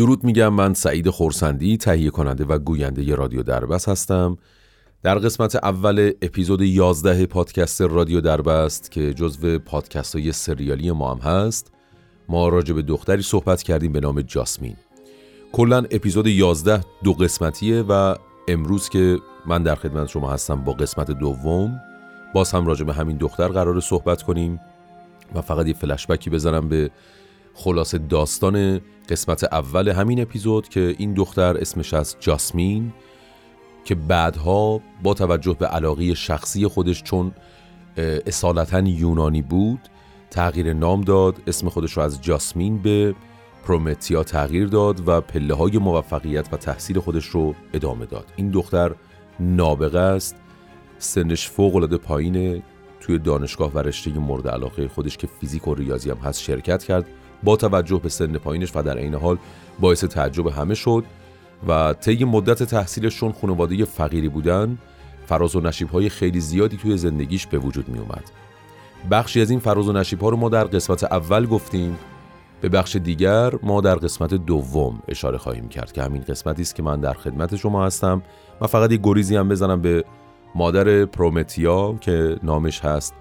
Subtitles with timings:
[0.00, 4.38] درود میگم من سعید خورسندی تهیه کننده و گوینده رادیو دربست هستم.
[5.02, 11.18] در قسمت اول اپیزود 11 پادکست رادیو دربست که جزو پادکست های سریالی ما هم
[11.18, 11.72] هست
[12.28, 14.76] ما راجع به دختری صحبت کردیم به نام جاسمین.
[15.52, 18.14] کلا اپیزود 11 دو قسمتیه و
[18.48, 21.80] امروز که من در خدمت شما هستم با قسمت دوم
[22.34, 24.60] باز هم راجع به همین دختر قرار صحبت کنیم
[25.34, 26.90] و فقط یه فلشبکی بزنم به
[27.54, 32.92] خلاصه داستان قسمت اول همین اپیزود که این دختر اسمش از جاسمین
[33.84, 37.32] که بعدها با توجه به علاقه شخصی خودش چون
[38.26, 39.80] اصالتا یونانی بود
[40.30, 43.14] تغییر نام داد اسم خودش رو از جاسمین به
[43.64, 48.32] پرومتیا تغییر داد و پله های موفقیت و تحصیل خودش رو ادامه داد.
[48.36, 48.94] این دختر
[49.40, 50.36] نابغه است
[50.98, 52.62] سنش فوق العاده پایینه
[53.00, 57.06] توی دانشگاه و رشته مورد علاقه خودش که فیزیک و ریاضی هم هست شرکت کرد.
[57.42, 59.38] با توجه به سن پایینش و در عین حال
[59.80, 61.04] باعث تعجب همه شد
[61.68, 64.78] و طی مدت تحصیلشون خانواده فقیری بودن
[65.26, 68.30] فراز و نشیب های خیلی زیادی توی زندگیش به وجود می اومد.
[69.10, 71.96] بخشی از این فراز و نشیب ها رو ما در قسمت اول گفتیم
[72.60, 76.82] به بخش دیگر ما در قسمت دوم اشاره خواهیم کرد که همین قسمتی است که
[76.82, 78.22] من در خدمت شما هستم
[78.60, 80.04] من فقط یه گریزی هم بزنم به
[80.54, 83.14] مادر پرومتیا که نامش هست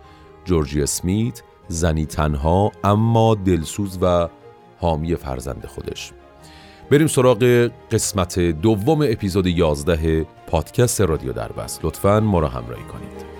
[0.45, 4.28] جورجی اسمیت زنی تنها اما دلسوز و
[4.80, 6.12] حامی فرزند خودش.
[6.92, 11.86] بریم سراغ قسمت دوم اپیزود 11 پادکست رادیو دربست.
[11.86, 13.39] لطفا ما را همراهی کنید.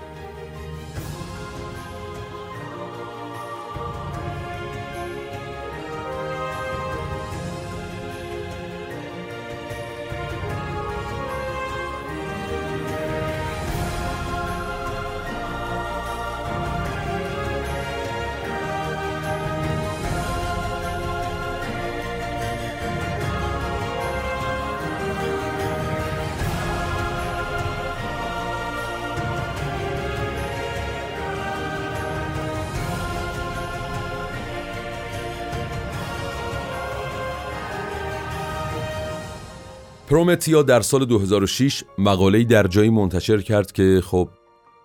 [40.30, 44.28] پرومتیا در سال 2006 مقاله‌ای در جایی منتشر کرد که خب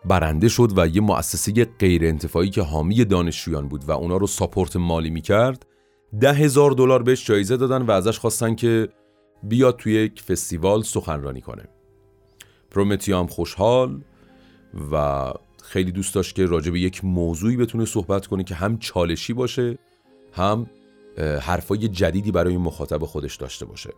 [0.05, 4.75] برنده شد و یه مؤسسه غیر انتفاعی که حامی دانشجویان بود و اونا رو ساپورت
[4.75, 5.65] مالی می‌کرد.
[6.19, 8.89] ده هزار دلار بهش جایزه دادن و ازش خواستن که
[9.43, 11.63] بیاد توی یک فستیوال سخنرانی کنه.
[12.71, 14.01] پرومتیا هم خوشحال
[14.91, 15.23] و
[15.63, 19.77] خیلی دوست داشت که راجع به یک موضوعی بتونه صحبت کنه که هم چالشی باشه
[20.33, 20.67] هم
[21.41, 23.89] حرفای جدیدی برای مخاطب خودش داشته باشه.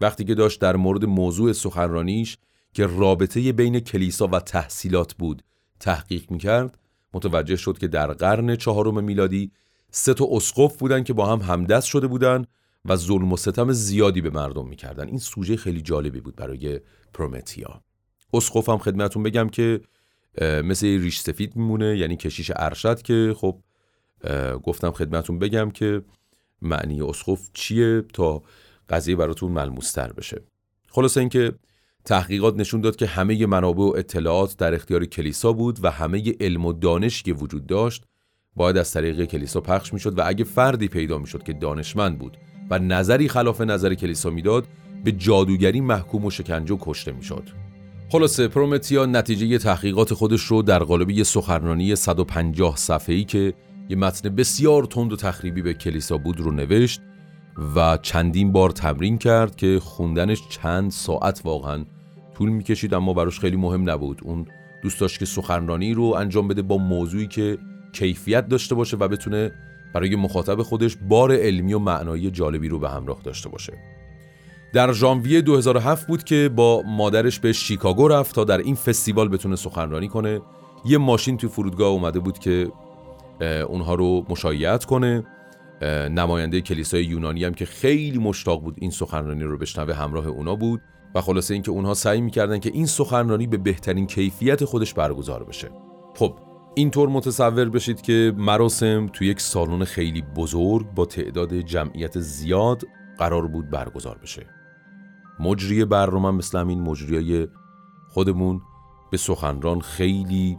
[0.00, 2.38] وقتی که داشت در مورد موضوع سخنرانیش
[2.72, 5.42] که رابطه بین کلیسا و تحصیلات بود
[5.80, 6.78] تحقیق می‌کرد
[7.14, 9.50] متوجه شد که در قرن چهارم میلادی
[9.90, 12.44] سه تا اسقف بودن که با هم همدست شده بودن
[12.84, 15.08] و ظلم و ستم زیادی به مردم می‌کردن.
[15.08, 16.80] این سوژه خیلی جالبی بود برای
[17.12, 17.82] پرومتیا.
[18.32, 19.80] اسقف هم خدمتون بگم که
[20.40, 23.60] مثل ریش سفید میمونه یعنی کشیش ارشد که خب
[24.62, 26.02] گفتم خدمتون بگم که
[26.62, 28.42] معنی اسقف چیه تا
[28.88, 30.42] قضیه براتون ملموستر بشه.
[30.88, 31.52] خلاصه اینکه
[32.04, 36.64] تحقیقات نشون داد که همه منابع و اطلاعات در اختیار کلیسا بود و همه علم
[36.64, 38.04] و دانشی که وجود داشت
[38.56, 42.36] باید از طریق کلیسا پخش می‌شد و اگه فردی پیدا می‌شد که دانشمند بود
[42.70, 44.68] و نظری خلاف نظر کلیسا می‌داد
[45.04, 47.48] به جادوگری محکوم و شکنجه و کشته می‌شد.
[48.08, 53.54] خلاصه پرومتیا نتیجه تحقیقات خودش رو در قالب یه سخنرانی 150 صفحه‌ای که
[53.88, 57.00] یه متن بسیار تند و تخریبی به کلیسا بود رو نوشت
[57.76, 61.84] و چندین بار تمرین کرد که خوندنش چند ساعت واقعا
[62.34, 64.20] طول می‌کشید اما براش خیلی مهم نبود.
[64.24, 64.46] اون
[64.82, 67.58] دوست داشت که سخنرانی رو انجام بده با موضوعی که
[67.92, 69.52] کیفیت داشته باشه و بتونه
[69.94, 73.72] برای مخاطب خودش بار علمی و معنایی جالبی رو به همراه داشته باشه.
[74.72, 79.56] در ژانویه 2007 بود که با مادرش به شیکاگو رفت تا در این فستیوال بتونه
[79.56, 80.40] سخنرانی کنه.
[80.84, 82.72] یه ماشین توی فرودگاه اومده بود که
[83.68, 85.24] اونها رو مشایعت کنه.
[86.10, 90.80] نماینده کلیسای یونانی هم که خیلی مشتاق بود این سخنرانی رو بشنوه همراه اونا بود
[91.14, 95.70] و خلاصه اینکه اونها سعی می‌کردن که این سخنرانی به بهترین کیفیت خودش برگزار بشه.
[96.14, 96.38] خب
[96.74, 102.82] اینطور متصور بشید که مراسم تو یک سالن خیلی بزرگ با تعداد جمعیت زیاد
[103.18, 104.46] قرار بود برگزار بشه.
[105.40, 107.48] مجری برنامه مثل همین مجریای
[108.08, 108.60] خودمون
[109.10, 110.58] به سخنران خیلی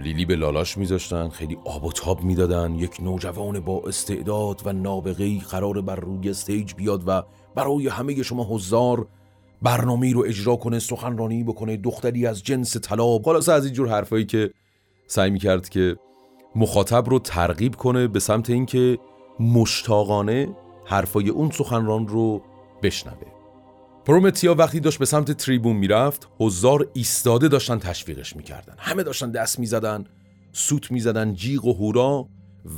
[0.00, 2.74] لیلی به لالاش میذاشتن خیلی آب و تاب می‌دادن.
[2.74, 7.22] یک نوجوان با استعداد و نابغه‌ای قرار بر روی استیج بیاد و
[7.54, 9.06] برای همه شما هزار
[9.62, 14.50] برنامه رو اجرا کنه سخنرانی بکنه دختری از جنس طلا خلاصه از اینجور حرفایی که
[15.06, 15.96] سعی می‌کرد که
[16.56, 18.98] مخاطب رو ترغیب کنه به سمت اینکه
[19.40, 20.48] مشتاقانه
[20.84, 22.42] حرفای اون سخنران رو
[22.82, 23.33] بشنوه.
[24.04, 28.74] پرومتیا وقتی داشت به سمت تریبون می‌رفت هزار ایستاده داشتن تشویقش می‌کردن.
[28.78, 30.04] همه داشتن دست می‌زدن
[30.52, 32.28] سوت می‌زدن جیغ و هورا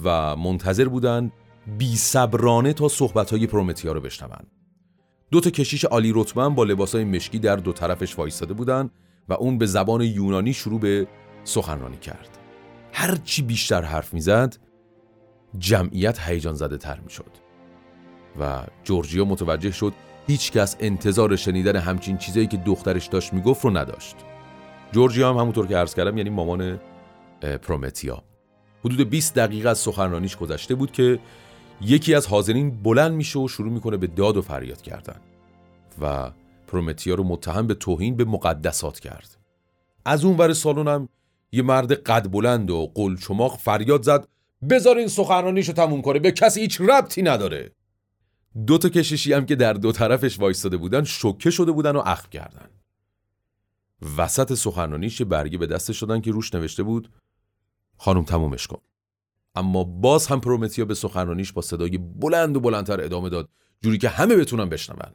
[0.05, 1.32] و منتظر بودن
[1.78, 4.46] بی صبرانه تا صحبتهای پرومتیا رو بشنون.
[5.31, 8.90] دو تا کشیش عالی رتبه با لباسای مشکی در دو طرفش وایستاده بودن
[9.29, 11.06] و اون به زبان یونانی شروع به
[11.44, 12.38] سخنرانی کرد.
[12.93, 14.56] هرچی بیشتر حرف می‌زد
[15.58, 17.31] جمعیت هیجان زده تر می‌شد
[18.40, 19.93] و جورجیا متوجه شد
[20.26, 24.17] هیچکس انتظار شنیدن همچین چیزایی که دخترش داشت می‌گفت رو نداشت.
[24.93, 26.81] جورجیا هم همونطور که عرض کردم یعنی مامان
[27.62, 28.23] پرومتیا.
[28.84, 31.19] حدود 20 دقیقه از سخنرانیش گذشته بود که
[31.81, 35.20] یکی از حاضرین بلند میشه و شروع می‌کنه به داد و فریاد کردن
[36.00, 36.31] و
[36.67, 39.37] پرومتیا رو متهم به توهین به مقدسات کرد.
[40.05, 41.08] از اون ور سالن هم
[41.52, 44.26] یه مرد قد بلند و قلچماق فریاد زد
[44.70, 47.70] بذار این سخنرانیشو تموم کنه به کسی هیچ ربطی نداره.
[48.67, 52.29] دو تا کشیشی هم که در دو طرفش وایستاده بودن شوکه شده بودن و اخم
[52.31, 52.69] کردن.
[54.17, 57.11] وسط سخنرانیش برگه به دستش شدن که روش نوشته بود
[57.97, 58.81] خانم تمومش کن.
[59.55, 63.49] اما باز هم پرومتیا به سخنرانیش با صدای بلند و بلندتر ادامه داد
[63.82, 65.12] جوری که همه بتونن بشنون.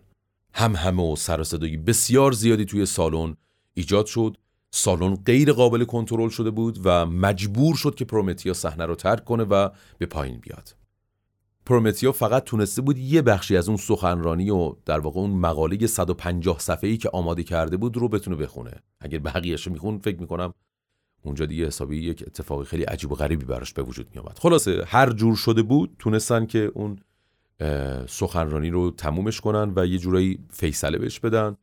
[0.53, 3.35] هم همه و سر صدایی بسیار زیادی توی سالن
[3.73, 4.37] ایجاد شد.
[4.71, 9.43] سالن غیر قابل کنترل شده بود و مجبور شد که پرومتیا صحنه رو ترک کنه
[9.43, 10.80] و به پایین بیاد.
[11.65, 16.59] پرومتیا فقط تونسته بود یه بخشی از اون سخنرانی و در واقع اون مقاله 150
[16.59, 18.71] صفحه‌ای که آماده کرده بود رو بتونه بخونه.
[18.99, 20.53] اگر بقیه‌اش رو میخون فکر می‌کنم
[21.23, 25.09] اونجا دیگه حسابی یک اتفاقی خیلی عجیب و غریبی براش به وجود می خلاصه هر
[25.09, 26.99] جور شده بود تونستن که اون
[28.07, 31.57] سخنرانی رو تمومش کنن و یه جورایی فیصله بهش بدن.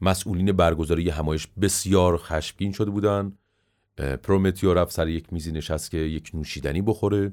[0.00, 3.32] مسئولین برگزاری همایش بسیار خشمگین شده بودن.
[4.22, 7.32] پرومتیو رفت سر یک میزی نشست که یک نوشیدنی بخوره.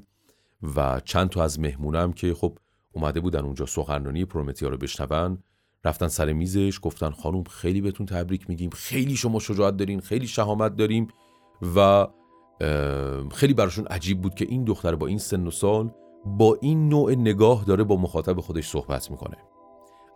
[0.76, 2.58] و چند تا از مهمونم که خب
[2.92, 5.38] اومده بودن اونجا سخنرانی پرومتیا رو بشنون
[5.84, 10.76] رفتن سر میزش گفتن خانم خیلی بهتون تبریک میگیم خیلی شما شجاعت دارین خیلی شهامت
[10.76, 11.08] داریم
[11.76, 12.06] و
[13.32, 15.90] خیلی براشون عجیب بود که این دختر با این سن و سال
[16.24, 19.36] با این نوع نگاه داره با مخاطب خودش صحبت می‌کنه.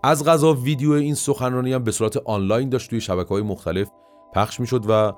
[0.02, 3.90] از غذا ویدیو این سخنرانی هم به صورت آنلاین داشت توی شبکه های مختلف
[4.34, 5.12] پخش می‌شد و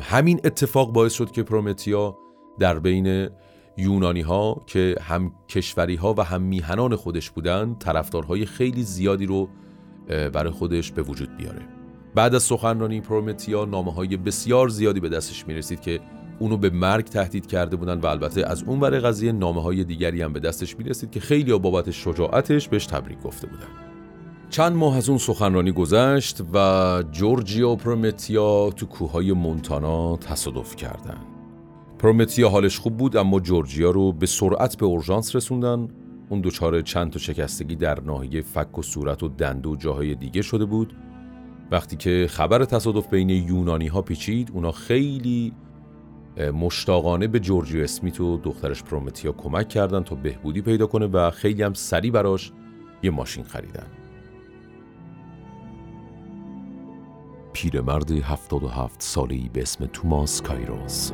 [0.00, 2.18] همین اتفاق باعث شد که پرومتیا
[2.58, 3.28] در بین
[3.76, 9.48] یونانی ها که هم کشوری ها و هم میهنان خودش بودن طرفدارهای خیلی زیادی رو
[10.08, 11.62] برای خودش به وجود بیاره
[12.14, 16.00] بعد از سخنرانی پرومتیا نامه های بسیار زیادی به دستش می‌رسید که
[16.38, 20.22] اونو به مرگ تهدید کرده بودن و البته از اون ور قضیه نامه های دیگری
[20.22, 23.68] هم به دستش می‌رسید که خیلی بابت شجاعتش بهش تبریک گفته بودن
[24.50, 31.31] چند ماه از اون سخنرانی گذشت و جورجیا پرومتیا تو کوههای مونتانا تصادف کردند.
[32.02, 35.88] پرومتیا حالش خوب بود اما جورجیا رو به سرعت به اورژانس رسوندن.
[36.28, 40.42] اون دچار چند تا شکستگی در ناحیه فک و صورت و دنده و جاهای دیگه
[40.42, 40.96] شده بود.
[41.70, 45.52] وقتی که خبر تصادف بین یونانی ها پیچید اونا خیلی
[46.54, 51.62] مشتاقانه به جورجیو اسمیت و دخترش پرومتیا کمک کردن تا بهبودی پیدا کنه و خیلی
[51.62, 52.52] هم سریع براش
[53.02, 53.86] یه ماشین خریدن.
[57.52, 61.12] پیرمرد 77 سالی به اسم توماس کایروس.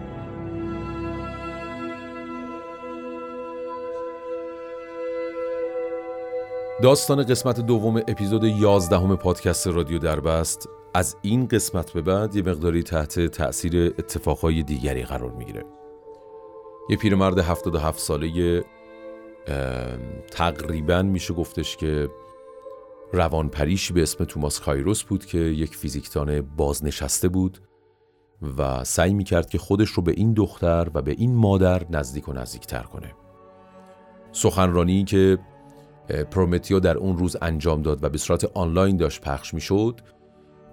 [6.82, 12.42] داستان قسمت دوم اپیزود 11 همه پادکست رادیو دربست از این قسمت به بعد یه
[12.42, 15.64] مقداری تحت تأثیر اتفاقهای دیگری قرار می‌گیره.
[16.90, 18.64] یه پیرمرد 77 ساله
[20.30, 22.08] تقریبا میشه گفتش که
[23.12, 27.58] روانپریشی به اسم توماس کایروس بود که یک فیزیکدان بازنشسته بود
[28.58, 32.32] و سعی می‌کرد که خودش رو به این دختر و به این مادر نزدیک و
[32.32, 33.14] نزدیکتر کنه.
[34.32, 35.38] سخنرانی که
[36.30, 40.00] پرومتیو در اون روز انجام داد و به صورت آنلاین داشت پخش می‌شد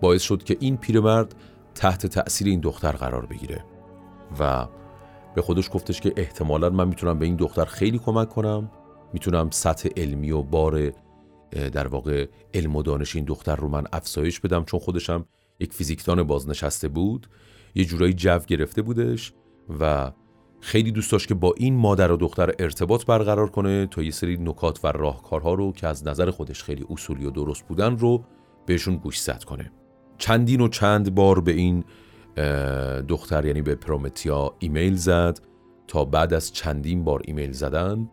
[0.01, 1.35] باعث شد که این پیرمرد
[1.75, 3.63] تحت تأثیر این دختر قرار بگیره.
[4.39, 4.67] و
[5.35, 8.71] به خودش گفتش که احتمالا من می‌تونم به این دختر خیلی کمک کنم
[9.13, 10.91] می‌تونم سطح علمی و بار
[11.51, 15.25] در واقع علم و دانش این دختر رو من افزایش بدم چون خودشم
[15.59, 17.27] یک فیزیکدان بازنشسته بود.
[17.75, 19.33] یه جورایی جو گرفته بودش
[19.79, 20.11] و
[20.65, 24.37] خیلی دوست داشت که با این مادر و دختر ارتباط برقرار کنه تا یه سری
[24.37, 28.23] نکات و راهکارها رو که از نظر خودش خیلی اصولی و درست بودن رو
[28.65, 29.71] بهشون گوشزد کنه.
[30.17, 31.83] چندین و چند بار به این
[33.07, 35.39] دختر یعنی به پرومتیا ایمیل زد
[35.87, 38.09] تا بعد از چندین بار ایمیل زدن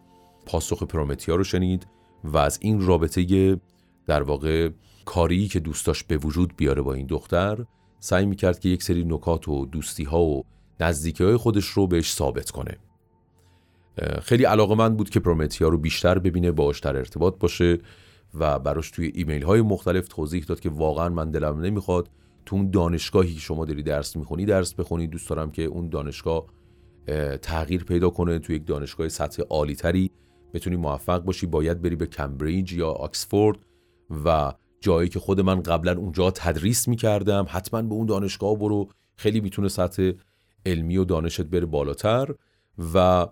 [0.46, 1.86] پاسخ پرومتیا رو شنید
[2.24, 3.60] و از این رابطه
[4.06, 4.70] در واقع
[5.04, 7.64] کاری که دوست داشت به وجود بیاره با این دختر
[8.00, 10.44] سعی می‌کرد که یک سری نکات و دوستی ها و
[10.82, 12.78] نزدیکی های خودش رو بهش ثابت کنه.
[14.22, 17.78] خیلی علاقه من بود که پرومتیا رو بیشتر ببینه باش در ارتباط باشه
[18.34, 22.10] و براش توی ایمیل های مختلف توضیح داد که واقعا من دلم نمی‌خواد
[22.46, 25.06] تو اون دانشگاهی که شما داری درس می‌خونی درس بخونی.
[25.06, 26.46] دوست دارم که اون دانشگاه
[27.42, 30.10] تغییر پیدا کنه تو یک دانشگاه سطح عالی تری
[30.54, 31.46] بتونی موفق باشی.
[31.46, 33.58] باید بری به کمبریج یا آکسفورد
[34.24, 38.88] و جایی که خود من قبلا اونجا تدریس می‌کردم حتما به اون دانشگاه برو.
[39.16, 40.12] خیلی می‌تونه سطح
[40.66, 42.34] علمی و دانشت بره بالاتر
[42.94, 43.26] و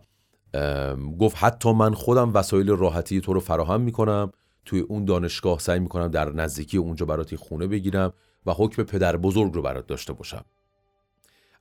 [1.20, 4.32] گفت حتی من خودم وسایل راحتی تو رو فراهم می‌کنم
[4.64, 8.12] توی اون دانشگاه سعی می‌کنم در نزدیکی اونجا براتی خونه بگیرم
[8.46, 10.44] و حکم پدر بزرگ رو برات داشته باشم.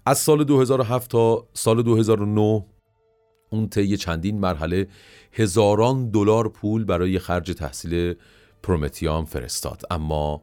[0.06, 2.66] از سال 2007 تا سال 2009
[3.50, 4.88] اون طی چندین مرحله
[5.32, 8.16] هزاران دلار پول برای خرج تحصیل
[8.64, 9.82] پرومتیا فرستاد.
[9.92, 10.42] اما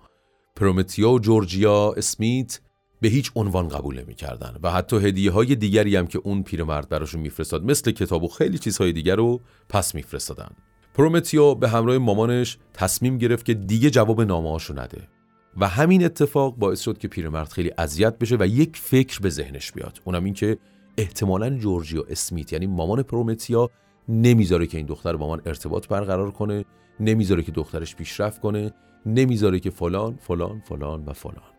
[0.56, 2.61] پرومتیا و جورجیا اسمیت
[3.00, 7.20] به هیچ عنوان قبول نمی‌کردن و حتی هدیه های دیگری هم که اون پیرمرد براشون
[7.20, 10.50] میفرستاد مثل کتاب و خیلی چیزهای دیگر رو پس میفرستادن.
[10.94, 15.08] پرومتیا به همراه مامانش تصمیم گرفت که دیگه جواب نامه‌هاشو نده
[15.56, 19.72] و همین اتفاق باعث شد که پیرمرد خیلی اذیت بشه و یک فکر به ذهنش
[19.72, 20.00] بیاد.
[20.04, 20.58] اونم این که
[20.98, 23.70] احتمالا جورجیا اسمیت یعنی مامان پرومتیا
[24.08, 26.64] نمی‌ذاره که این دختر با من ارتباط برقرار کنه
[27.00, 28.72] نمی‌ذاره که دخترش پیشرفت کنه
[29.06, 31.55] نمی‌ذاره که فلان فلان فلان و فلان.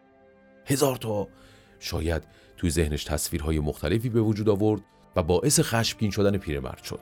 [0.68, 1.28] هزار تا.
[1.80, 2.24] شاید
[2.58, 4.82] توی ذهنش تصویرهای مختلفی به وجود آورد
[5.16, 7.00] و باعث خشمگین شدن پیرمرد شد.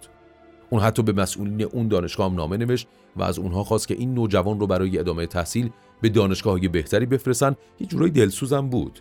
[0.69, 4.13] اون حتی به مسئولین اون دانشگاه هم نامه نوشت و از اونها خواست که این
[4.13, 5.69] نوجوان رو برای ادامه تحصیل
[6.01, 7.55] به دانشگاه بهتری بفرستن.
[7.79, 8.99] یه جورایی دلسوزم بود.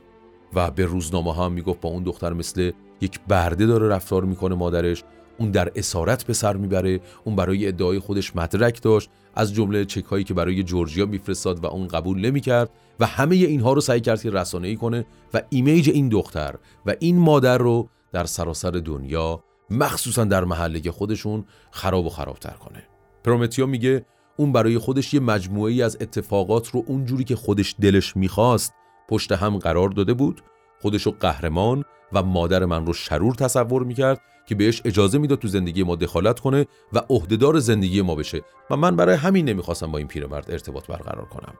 [0.54, 5.04] و به روزنامه هم می‌گفت با اون دختر مثل یک برده داره رفتار می‌کنه مادرش.
[5.38, 10.04] اون در اسارت به سر می‌بره اون برای ادعای خودش مدرک داشت از جمله چک
[10.04, 14.22] هایی که برای جورجیا میفرستاد و اون قبول نمی‌کرد و همه اینها رو سعی کرد
[14.22, 16.54] که رسانه ای کنه و ایمیج این دختر
[16.86, 22.82] و این مادر رو در سراسر دنیا مخصوصا در محله خودشون خراب و خرابتر کنه.
[23.24, 24.04] پرومتیا میگه
[24.36, 28.74] اون برای خودش یه مجموعه ای از اتفاقات رو اونجوری که خودش دلش می‌خواست
[29.08, 30.42] پشت هم قرار داده بود
[30.82, 31.84] خودشو قهرمان
[32.14, 36.40] و مادر من رو شرور تصور می‌کرد که بهش اجازه می‌داد تو زندگی ما دخالت
[36.40, 40.86] کنه و عهدهدار زندگی ما بشه و من برای همین نمی‌خواستم با این پیرمرد ارتباط
[40.86, 41.54] برقرار کنم.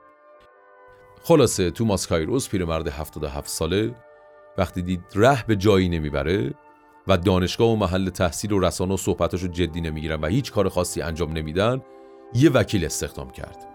[1.23, 3.95] خلاصه توماس کایروس پیرمرد 77 ساله
[4.57, 6.53] وقتی دید ره به جایی نمی‌بره
[7.07, 11.01] و دانشگاه و محل تحصیل و رسانه و صحبتاشو جدی نمی‌گیرن و هیچ کار خاصی
[11.01, 11.81] انجام نمیدن
[12.33, 13.67] یه وکیل استخدام کرد.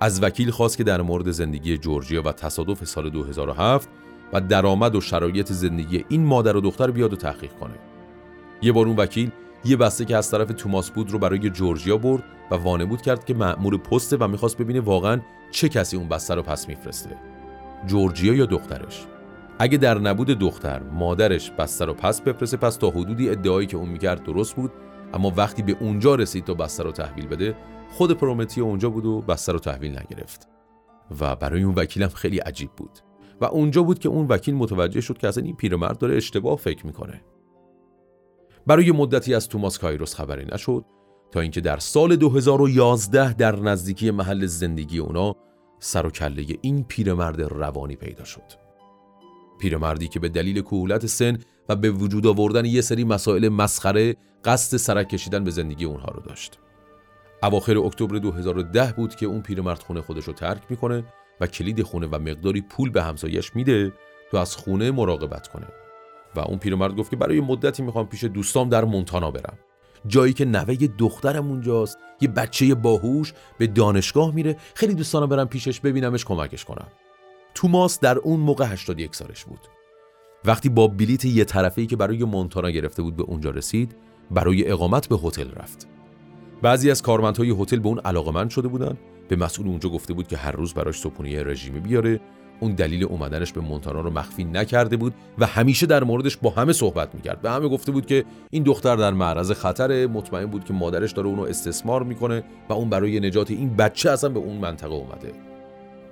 [0.00, 3.88] از وکیل خواست که در مورد زندگی جورجیا و تصادف سال 2007
[4.32, 7.74] و درآمد و شرایط زندگی این مادر و دختر بیاد و تحقیق کنه.
[8.62, 9.30] یه بار اون وکیل
[9.64, 13.34] یه بسته که از طرف توماس بود رو برای جورجیا برد و وانمود کرد که
[13.34, 17.16] مأمور پسته و می‌خواست ببینه واقعا چه کسی اون بسته رو پس میفرسته.
[17.86, 19.06] جورجیا یا دخترش؟
[19.58, 23.88] اگه در نبود دختر مادرش بسته رو پس بفرسته پس تا حدودی ادعایی که اون
[23.88, 24.72] می‌کرد درست بود.
[25.14, 27.56] اما وقتی به اونجا رسید تا بسته رو تحویل بده
[27.90, 30.48] خود پرومتیا اونجا بود و بسته رو تحویل نگرفت.
[31.20, 32.98] و برای اون وکیلم خیلی عجیب بود.
[33.40, 36.86] و اونجا بود که اون وکیل متوجه شد که اصلا این پیرمرد داره اشتباه فکر
[36.86, 37.22] می‌کنه.
[38.66, 40.84] برای مدتی از توماس کایروس خبری نشد
[41.30, 45.36] تا اینکه در سال 2011 در نزدیکی محل زندگی اونا
[45.78, 48.66] سر و کله این پیرمرد روانی پیدا شد.
[49.58, 51.38] پیرمردی که به دلیل کهولت سن
[51.68, 56.20] و به وجود آوردن یه سری مسائل مسخره قصد سرک کشیدن به زندگی اونها رو
[56.20, 56.58] داشت.
[57.42, 61.04] اواخر اکتبر 2010 بود که اون پیرمرد خونه خودش رو ترک می‌کنه
[61.40, 63.92] و کلید خونه و مقداری پول به همسایش میده
[64.30, 65.66] تو از خونه مراقبت کنه.
[66.36, 69.58] و اون پیرمرد گفت که برای مدتی می‌خوام پیش دوستام در مونتانا برم.
[70.06, 75.80] جایی که نوه دخترم اونجاست یه بچه باهوش به دانشگاه میره خیلی دوستانم برم پیشش
[75.80, 76.86] ببینمش کمکش کنم.
[77.54, 79.60] توماس در اون موقع 81 سالش بود.
[80.44, 83.96] وقتی با بلیت یه طرفه‌ای که برای مونتانا گرفته بود به اونجا رسید
[84.30, 85.88] برای اقامت به هتل رفت.
[86.62, 90.36] بعضی از کارمندهای هتل به اون علاقمند شده بودن به مسئول اونجا گفته بود که
[90.36, 92.20] هر روز براش صبحونه رژیمی بیاره.
[92.60, 96.72] اون دلیل اومدنش به مونتانا رو مخفی نکرده بود و همیشه در موردش با همه
[96.72, 97.42] صحبت می‌کرد.
[97.42, 101.28] به همه گفته بود که این دختر در معرض خطر مطمئن بود که مادرش داره
[101.28, 105.32] اونو استثمار می‌کنه و اون برای نجات این بچه اصلا به اون منطقه اومده.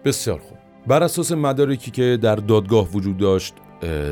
[0.04, 0.58] بسیار خوب.
[0.86, 3.54] بر اساس مدارکی که در دادگاه وجود داشت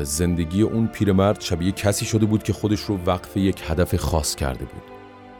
[0.03, 4.65] زندگی اون پیرمرد شبیه کسی شده بود که خودش رو وقف یک هدف خاص کرده
[4.65, 4.83] بود.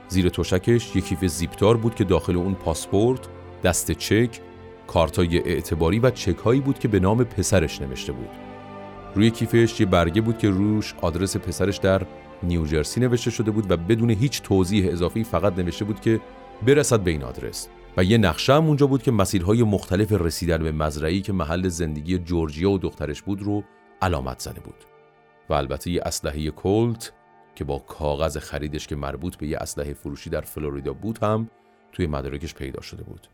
[0.07, 3.19] زیر تشکش یک کیف زیپتار بود که داخل اون پاسپورت
[3.63, 4.39] دست چک
[4.87, 8.29] کارتای اعتباری و چک هایی بود که به نام پسرش نوشته بود.
[9.15, 12.01] روی کیفش یه برگه بود که روش آدرس پسرش در
[12.43, 16.19] نیوجرسی نوشته شده بود و بدون هیچ توضیح اضافی فقط نوشته بود که
[16.65, 17.67] برسد به این آدرس.
[17.97, 22.17] و یه نقشه هم اونجا بود که مسیرهای مختلف رسیدن به مزرعی که محل زندگی
[22.17, 23.63] جورجیا و دخترش بود رو
[24.01, 24.75] علامت زده بود.
[25.49, 27.13] و البته یه اسلحه کولت
[27.55, 31.49] که با کاغذ خریدش که مربوط به یه اسلحه فروشی در فلوریدا بود هم
[31.91, 33.27] توی مدارکش پیدا شده بود.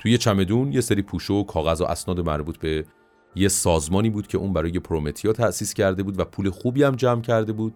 [0.00, 2.84] توی چمدون یه سری پوشو و کاغذ و اسناد مربوط به
[3.34, 7.20] یه سازمانی بود که اون برای پرومتیا تأسیس کرده بود و پول خوبی هم جمع
[7.20, 7.74] کرده بود.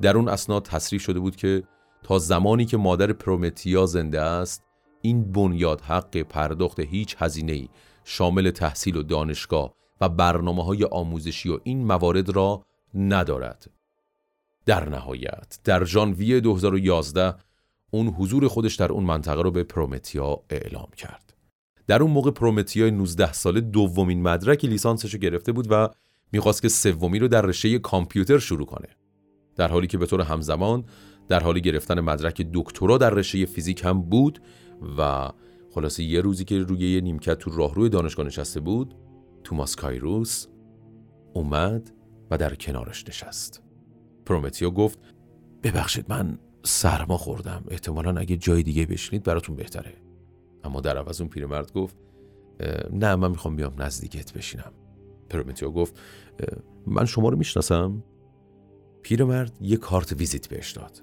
[0.00, 1.62] در اون اسناد تصریح شده بود که
[2.02, 4.64] تا زمانی که مادر پرومتیا زنده است
[5.02, 7.68] این بنیاد حق پرداخت هیچ هزینه ای
[8.04, 12.64] شامل تحصیل و دانشگاه و برنامه های آموزشی و این موارد را
[12.94, 13.70] ندارد.
[14.66, 17.34] در نهایت در ژانویه 2011
[17.90, 21.29] اون حضور خودش در اون منطقه رو به پرومتیا اعلام کرد.
[21.90, 25.88] در اون موقع پرومتیا 19 ساله دومین مدرک لیسانسش رو گرفته بود و
[26.32, 28.88] می‌خواست که سومی رو در رشته کامپیوتر شروع کنه.
[29.56, 30.84] در حالی که به طور همزمان
[31.28, 34.42] در حال گرفتن مدرک دکترا در رشته فیزیک هم بود
[34.98, 35.28] و
[35.74, 38.94] خلاصه یه روزی که روی نیمکت تو راهروی دانشگاه نشسته بود
[39.44, 40.46] توماس کایروس
[41.34, 41.92] اومد
[42.30, 43.62] و در کنارش نشست.
[44.26, 44.98] پرومتیا گفت
[45.62, 47.64] ببخشید من سرما خوردم.
[47.68, 50.09] احتمالا اگه جای دیگه بشینید براتون بهتره.
[50.64, 51.96] اما در عوض اون پیرمرد گفت
[52.92, 54.72] نه من می‌خوام بیام نزدیکت بشینم.
[55.30, 56.00] پرومتیا گفت
[56.86, 58.02] من شما رو می‌شناسم؟
[59.02, 61.02] پیرمرد یه کارت ویزیت بهش داد.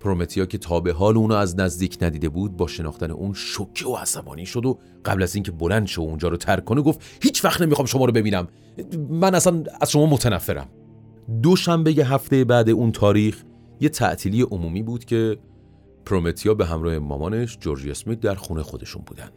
[0.00, 3.96] پرومتیا که تا به حال اونو از نزدیک ندیده بود با شناختن اون شوکه و
[3.96, 7.62] عصبانی شد و قبل از اینکه بلند شه اونجا رو ترک کنه گفت هیچ وقت
[7.62, 8.48] نمی‌خوام شما رو ببینم.
[9.10, 10.68] من اصلا از شما متنفرم.
[11.42, 13.44] دو شنبه هفته بعد اون تاریخ
[13.80, 15.38] یه تعطیلی عمومی بود که
[16.04, 19.30] پرومتیا به همراه مامانش جورجی اسمیت در خونه خودشون بودن.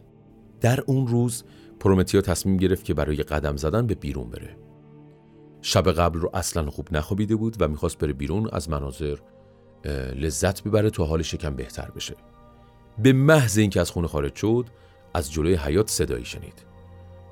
[0.61, 1.43] در اون روز
[1.79, 4.57] پرومتیا تصمیم گرفت که برای قدم زدن به بیرون بره.
[5.61, 9.17] شب قبل رو اصلا خوب نخوابیده بود و می‌خواست بره بیرون از مناظر
[10.15, 12.15] لذت ببره تا حال شکم بهتر بشه.
[12.97, 14.65] به محض اینکه از خونه خارج شد
[15.13, 16.65] از جلوی حیات صدایی شنید.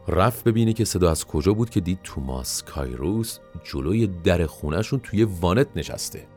[0.07, 5.23] رفت ببینه که صدا از کجا بود که دید توماس کایروس جلوی در خونهشون توی
[5.23, 6.27] وانت نشسته.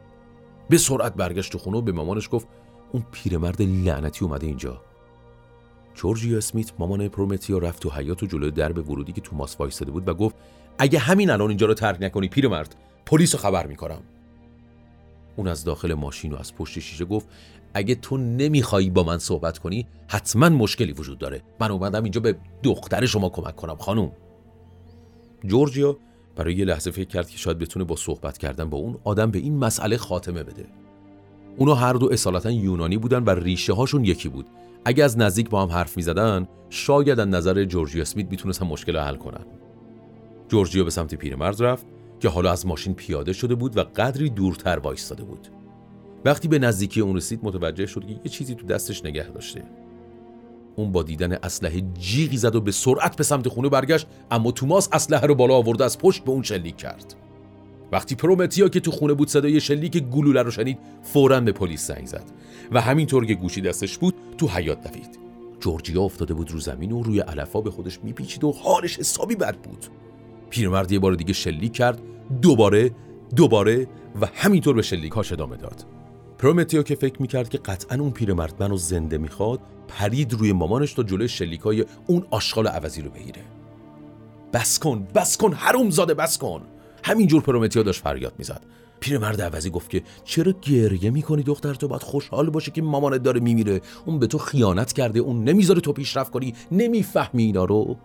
[0.69, 2.49] به سرعت برگشت خونه و به مامانش گفت
[2.95, 4.81] اون پیرمرد لعنتی اومده اینجا.
[5.95, 10.09] جورجی اسمیت مامان پرومتیا رفت تو حیات و جلوی درب ورودی که توماس وایستاده بود
[10.09, 10.37] و گفت
[10.79, 12.75] اگه همین الان اینجا رو ترک نکنی پیرمرد
[13.07, 14.03] پلیس رو خبر می‌کنم
[15.37, 17.29] اون از داخل ماشین و از پشت شیشه گفت
[17.75, 21.43] اگه تو نمیخوایی با من صحبت کنی حتما مشکلی وجود داره.
[21.61, 24.13] من اومدم اینجا به دختر شما کمک کنم خانم
[25.47, 25.97] جورجیا
[26.37, 29.39] برای یه لحظه فکر کرد که شاید بتونه با صحبت کردن با اون آدم به
[29.39, 30.84] این مسئله خاتمه بده.
[31.57, 34.47] اونا هر دو اصالتا یونانی بودن و ریشه هاشون یکی بود.
[34.85, 39.17] اگه از نزدیک با هم حرف می‌زدن شاید از نظر جورجیا اسمیت می‌تونستن مشکل حل
[39.17, 39.47] کنن.
[40.49, 41.87] جورجیا به سمت پیرمرد رفت
[42.21, 45.49] که حالا از ماشین پیاده شده بود و قدری دورتر وایستاده بود.
[46.25, 49.63] وقتی به نزدیکی اون رسید متوجه شد که یه چیزی تو دستش نگه داشته.
[50.77, 54.89] اون با دیدن اسلحه جیغی زد و به سرعت به سمت خونه برگشت اما توماس
[54.93, 57.15] اسلحه رو بالا آورده از پشت به اون شلیک کرد.
[57.95, 62.07] وقتی پرومتیا که تو خونه بود صدای شلیک گلوله رو شنید فوراً به پلیس زنگ
[62.07, 62.25] زد
[62.73, 65.19] و همینطور که گوشی دستش بود تو حیات دوید.
[65.61, 69.57] جورجیا افتاده بود رو زمین و روی علفا به خودش میپیچید و حالش حسابی بد
[69.57, 69.87] بود.
[70.51, 72.03] پیرمرد یه بار دیگه شلیک کرد
[72.43, 72.91] دوباره
[73.37, 73.87] دوباره
[74.21, 75.85] و همینطور به شلیکاش ادامه داد.
[76.39, 81.03] پرومتیو که فکر می‌کرد که قطعا اون پیرمرد منو زنده می‌خواد پرید روی مامانش تا
[81.03, 83.43] جلوی شلیکای اون آشغال عوضی رو بگیره.
[84.53, 86.63] بس کن بس کن حروم زاده بس کن!
[87.05, 88.63] همینجور پرومتیا داشت فریاد می‌زد.
[89.01, 93.41] پیرمرد عوضی گفت که چرا گریه می‌کنی دختر تو؟ باید خوشحال باشه که مامانت داره
[93.41, 93.81] میمیره.
[94.07, 96.55] اون به تو خیانت کرده اون نمی‌ذاره تو پیشرفت کنی.
[96.73, 97.97] نمی‌فهمی اینا رو.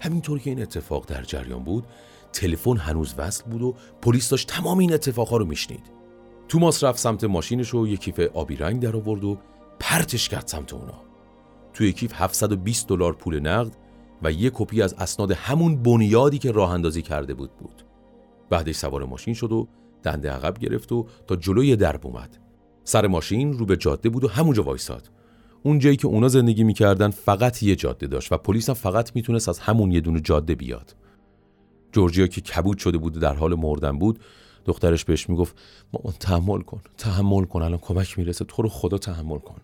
[0.00, 1.84] همینطور که این اتفاق در جریان بود
[2.32, 5.84] تلفن هنوز وصل بود و پلیس داشت تمام این اتفاقها رو میشنید.
[6.48, 9.38] توماس رفت سمت ماشینش و یک کیف آبی رنگ در آورد و
[9.80, 11.00] پرتش کرد سمت اونا.
[11.74, 13.76] توی کیف 720 دلار پول نقد
[14.22, 17.84] و یک کپی از اسناد همون بنیادی که راه اندازی کرده بود بود.
[18.52, 19.68] بعدش سوار ماشین شد و
[20.02, 22.38] دنده عقب گرفت و تا جلوی درب اومد.
[22.84, 25.10] سر ماشین رو به جاده بود و همونجا وایساد.
[25.62, 29.48] اون جایی که اونا زندگی می‌کردن فقط یه جاده داشت و پلیس هم فقط می‌تونست
[29.48, 30.96] از همون یه دونه جاده بیاد.
[31.92, 34.18] جورجیا که کبود شده بود و در حال مردن بود
[34.64, 35.60] دخترش بهش می‌گفت
[35.92, 39.60] مامان تحمل کن تحمل کن الان کمک می‌رسه تو رو خدا تحمل کن.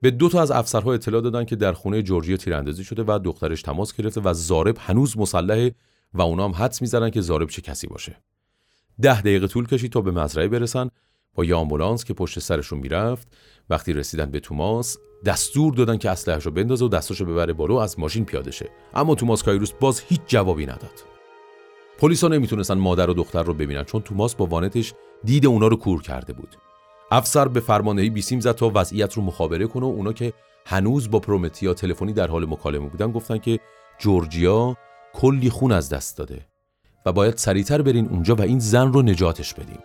[0.00, 3.62] به دو تا از افسرها اطلاع دادن که در خونه جورجیا تیراندازی شده و دخترش
[3.62, 5.74] تماس گرفته و زارب هنوز مسلحه
[6.14, 8.22] و اونا هم حدس می‌زنن که زارب چه کسی باشه.
[9.02, 10.90] ده دقیقه طول کشید تا به مزرعه برسن.
[11.34, 13.28] با یه آمبولانس که پشت سرشون می‌رفت
[13.70, 18.24] وقتی رسیدن به توماس دستور دادن که اسلحه‌شو بندازه و دستاشو ببره بالا از ماشین
[18.24, 18.70] پیاده شه.
[18.94, 21.04] اما توماس کایروس باز هیچ جوابی نداد.
[21.98, 24.94] پلیسا نمی‌تونستن مادر و دختر رو ببینن چون توماس با وانتش
[25.24, 26.56] دید اونا رو کور کرده بود.
[27.10, 30.32] افسر به فرماندهی بیسیم زد تا وضعیت رو مخابره کنه و اونا که
[30.66, 33.58] هنوز با پرومتیا تلفنی در حال مکالمه بودن گفتن که
[33.98, 34.76] جورجیا
[35.14, 36.46] کلی خون از دست داده
[37.06, 39.78] و باید سریعتر برین اونجا و این زن رو نجاتش بدیم.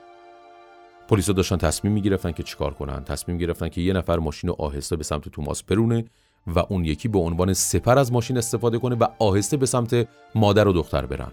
[1.09, 3.03] پلیسا داشتن تصمیم می‌گرفتن که چیکار کنن.
[3.03, 6.05] تصمیم گرفتن که یه نفر ماشین رو آهسته به سمت توماس برونه
[6.47, 10.67] و اون یکی به عنوان سپر از ماشین استفاده کنه و آهسته به سمت مادر
[10.67, 11.31] و دختر برن.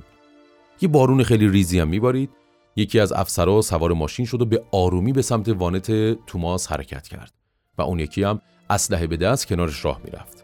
[0.81, 2.31] یه بارون خیلی ریزی هم میبارید.
[2.77, 5.91] یکی از افسرها سوار ماشین شد و به آرومی به سمت وانت
[6.27, 7.33] توماس حرکت کرد
[7.79, 10.44] و اون یکی هم اسلحه به دست کنارش راه می‌رفت.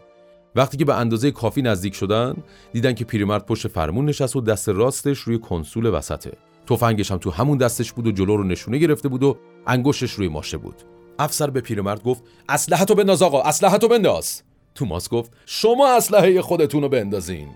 [0.55, 2.35] وقتی که به اندازه کافی نزدیک شدن
[2.73, 6.31] دیدن که پیرمرد پشت فرمون نشست و دست راستش روی کنسول وسطه.
[6.67, 9.37] تفنگش هم تو همون دستش بود و جلو رو نشونه گرفته بود و
[9.67, 10.75] انگشتش روی ماشه بود.
[11.19, 14.41] افسر به پیرمرد گفت اسلحه بنداز آقا اسلحه بنداز.
[14.75, 17.47] توماس گفت شما اسلحه خودتون رو بندازین.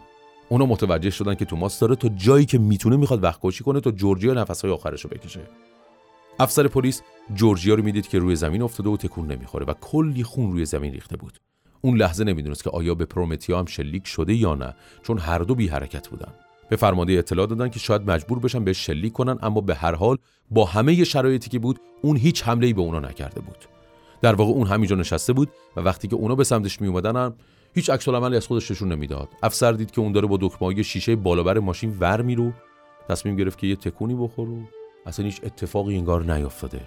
[0.50, 3.92] اونا متوجه شدن که توماس داره تا جایی که می‌تونه می‌خواد وقت کشی کنه تا
[3.92, 5.42] جورجیا نفسهای آخرش رو بکشه.
[6.40, 7.02] افسر پلیس
[7.34, 10.94] جورجیا رو می‌دید که روی زمین افتاده و تکون نمی‌خوره و کلی خون روی زمین
[10.94, 11.40] ریخته بود.
[11.86, 15.56] اون لحظه نمی‌دونست که آیا به پرومتیا هم شلیک شده یا نه چون هر دو
[15.56, 16.32] بی حرکت بودن.
[16.70, 20.18] به فرمانده اطلاع دادن که شاید مجبور بشن به شلیک کنن اما به هر حال
[20.52, 23.58] با همه شرایطی که بود اون هیچ حمله ای به اونا نکرده بود.
[24.22, 27.34] در واقع اون همینجا نشسته بود و وقتی که اونا به سمتش می اومدن
[27.74, 29.30] هیچ عکس عملی از خودش نشون نمی‌داد.
[29.44, 32.52] افسر دید که اون داره با دکمه‌های شیشه بالابر ماشین ور میرو.
[33.10, 34.70] تصمیم گرفت که یه تکونی بخوره
[35.06, 36.82] اصلا هیچ اتفاقی انگار نیافتاده.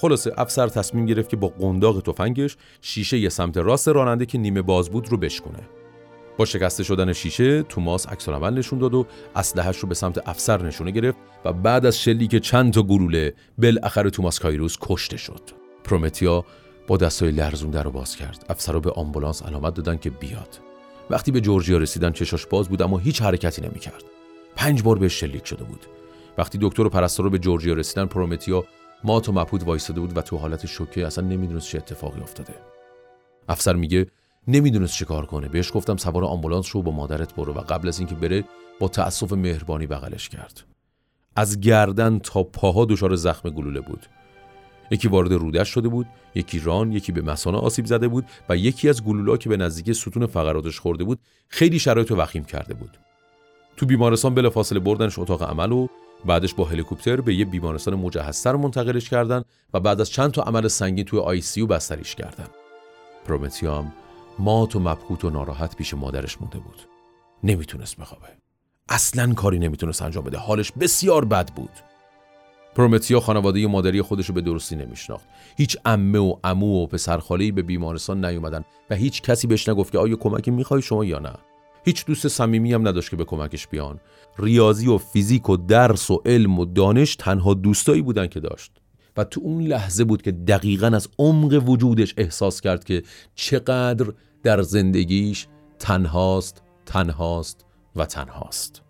[0.00, 4.62] خلاصه افسر تصمیم گرفت که با قنداق تفنگش شیشه یه سمت راست راننده که نیمه
[4.62, 5.68] باز بود رو بشکنه.
[6.36, 10.62] با شکسته شدن شیشه توماس عکس عمل نشون داد و اسلحه‌اش رو به سمت افسر
[10.62, 15.40] نشونه گرفت و بعد از شلیک چند تا گلوله بالاخره توماس کایروس کشته شد.
[15.84, 16.44] پرومتیا
[16.86, 18.46] با دستای لرزون در رو باز کرد.
[18.48, 20.58] افسرها به آمبولانس علامت دادن که بیاد.
[21.10, 24.04] وقتی به جورجیا رسیدن چشاش باز بود اما هیچ حرکتی نمی‌کرد.
[24.56, 25.86] پنج بار بهش شلیک شده بود.
[26.38, 28.64] وقتی دکتر و پرستار به جورجیا رسیدن پرومتیا
[29.04, 32.54] مات و مبهوت وایساده بود و تو حالت شوکه اصلا نمی‌دونست چه اتفاقی افتاده.
[33.48, 34.06] افسر میگه
[34.48, 35.48] نمی‌دونست چه کار کنه.
[35.48, 38.44] بهش گفتم سوار آمبولانس شو با مادرت برو و قبل از اینکه بره
[38.80, 40.64] با تأسف مهربانی بغلش کرد.
[41.36, 44.06] از گردن تا پاها دچار زخم گلوله بود.
[44.90, 48.88] یکی وارد رودش شده بود یکی ران یکی به مسانه آسیب زده بود و یکی
[48.88, 52.98] از گلولا که به نزدیکی ستون فقراتش خورده بود خیلی شرایط وخیم کرده بود.
[53.76, 55.86] تو بیمارستان بلافاصله بردنش اتاق عمل و
[56.24, 60.68] بعدش با هلیکوپتر به یه بیمارستان مجهزتر منتقلش کردن و بعد از چند تا عمل
[60.68, 62.46] سنگین توی آی سی بستریش کردن.
[63.26, 63.92] پرومتیام
[64.38, 66.80] مات و مبهوت و ناراحت پیش مادرش مونده بود.
[67.44, 68.26] نمی‌تونست بخوابه.
[68.88, 70.38] اصلا کاری نمی‌تونست انجام بده.
[70.38, 71.70] حالش بسیار بد بود.
[72.74, 75.26] پرومتیا خانواده مادری خودش رو به درستی نمیشناخت.
[75.56, 79.98] هیچ امه و امو و پسرخاله‌ای به بیمارستان نیومدن و هیچ کسی بهش نگفت که
[79.98, 81.32] آیا کمکی می‌خوای شما یا نه.
[81.84, 84.00] هیچ دوست صمیمی هم نداشت که به کمکش بیان.
[84.38, 88.72] ریاضی و فیزیک و درس و علم و دانش تنها دوستایی بودن که داشت.
[89.16, 93.02] و تو اون لحظه بود که دقیقا از عمق وجودش احساس کرد که
[93.34, 94.12] چقدر
[94.42, 95.46] در زندگیش
[95.78, 97.64] تنهاست تنهاست
[97.96, 98.82] و تنهاست.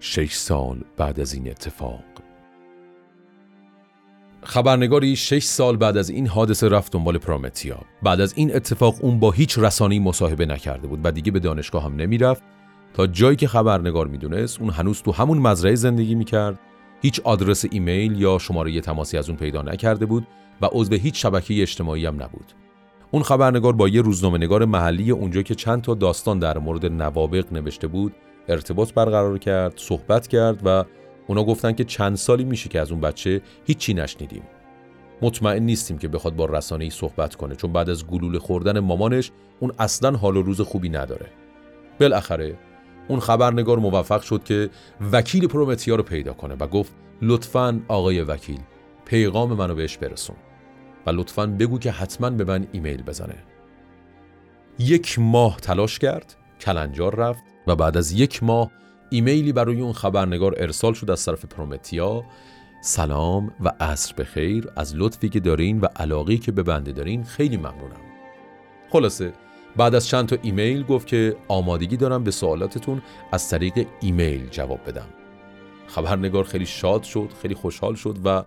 [0.00, 2.04] شش سال بعد از این اتفاق
[4.44, 9.20] خبرنگاری شش سال بعد از این حادثه رفت دنبال پرومتیا بعد از این اتفاق اون
[9.20, 12.42] با هیچ رسانه‌ای مصاحبه نکرده بود و دیگه به دانشگاه هم نمی‌رفت.
[12.94, 16.58] تا جایی که خبرنگار می‌دونست اون هنوز تو همون مزرعه زندگی می‌کرد.
[17.02, 20.26] هیچ آدرس ایمیل یا شماره تماسی از اون پیدا نکرده بود
[20.60, 22.52] و عضو هیچ شبکه اجتماعی هم نبود.
[23.10, 27.52] اون خبرنگار با یه روزنامه نگار محلی اونجا که چند تا داستان در مورد نوابق
[27.52, 28.14] نوشته بود
[28.48, 30.84] ارتباط برقرار کرد صحبت کرد و
[31.32, 34.42] اونا گفتن که چند سالی میشه که از اون بچه هیچی نشنیدیم.
[35.22, 39.30] مطمئن نیستیم که بخواد با رسانه ای صحبت کنه چون بعد از گلوله خوردن مامانش
[39.60, 41.26] اون اصلا حال و روز خوبی نداره.
[42.00, 42.58] بالاخره
[43.08, 44.70] اون خبرنگار موفق شد که
[45.12, 46.92] وکیل پرومتیا رو پیدا کنه و گفت
[47.22, 48.60] لطفا آقای وکیل
[49.04, 50.36] پیغام منو بهش برسون.
[51.06, 53.36] و لطفا بگو که حتما به من ایمیل بزنه.
[54.78, 58.70] یک ماه تلاش کرد کلنجار رفت و بعد از یک ماه
[59.12, 62.24] ایمیلی برای اون خبرنگار ارسال شد از طرف پرومتیا.
[62.80, 64.68] سلام و عصر بخیر.
[64.76, 68.00] از لطفی که دارین و علاقی که به بنده دارین خیلی ممنونم.
[68.90, 69.32] خلاصه
[69.76, 74.80] بعد از چند تا ایمیل گفت که آمادگی دارم به سوالاتتون از طریق ایمیل جواب
[74.86, 75.08] بدم.
[75.86, 78.44] خبرنگار خیلی شاد شد خیلی خوشحال شد و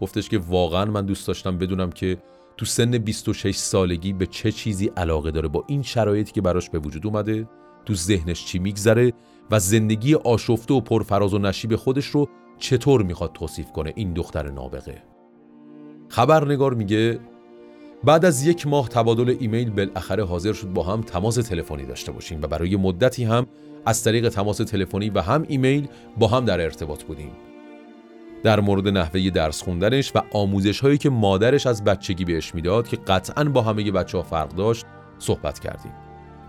[0.00, 2.18] گفتش که واقعا من دوست داشتم بدونم که
[2.56, 6.78] تو سن 26 سالگی به چه چیزی علاقه داره با این شرایطی که براش به
[6.78, 7.48] وجود اومده.
[7.84, 9.12] تو ذهنش چی میگذره؟
[9.50, 14.50] و زندگی آشفته و پرفراز و نشیب خودش رو چطور می‌خواد توصیف کنه این دختر
[14.50, 15.02] نابغه؟
[16.08, 17.18] خبرنگار میگه
[18.04, 22.42] بعد از یک ماه تبادل ایمیل بالاخره حاضر شد با هم تماس تلفنی داشته باشیم
[22.42, 23.46] و برای مدتی هم
[23.86, 27.30] از طریق تماس تلفنی و هم ایمیل با هم در ارتباط بودیم.
[28.42, 32.96] در مورد نحوه درس خوندنش و آموزش هایی که مادرش از بچگی بهش می‌داد که
[32.96, 34.86] قطعا با همه بچه ها فرق داشت
[35.18, 35.92] صحبت کردیم.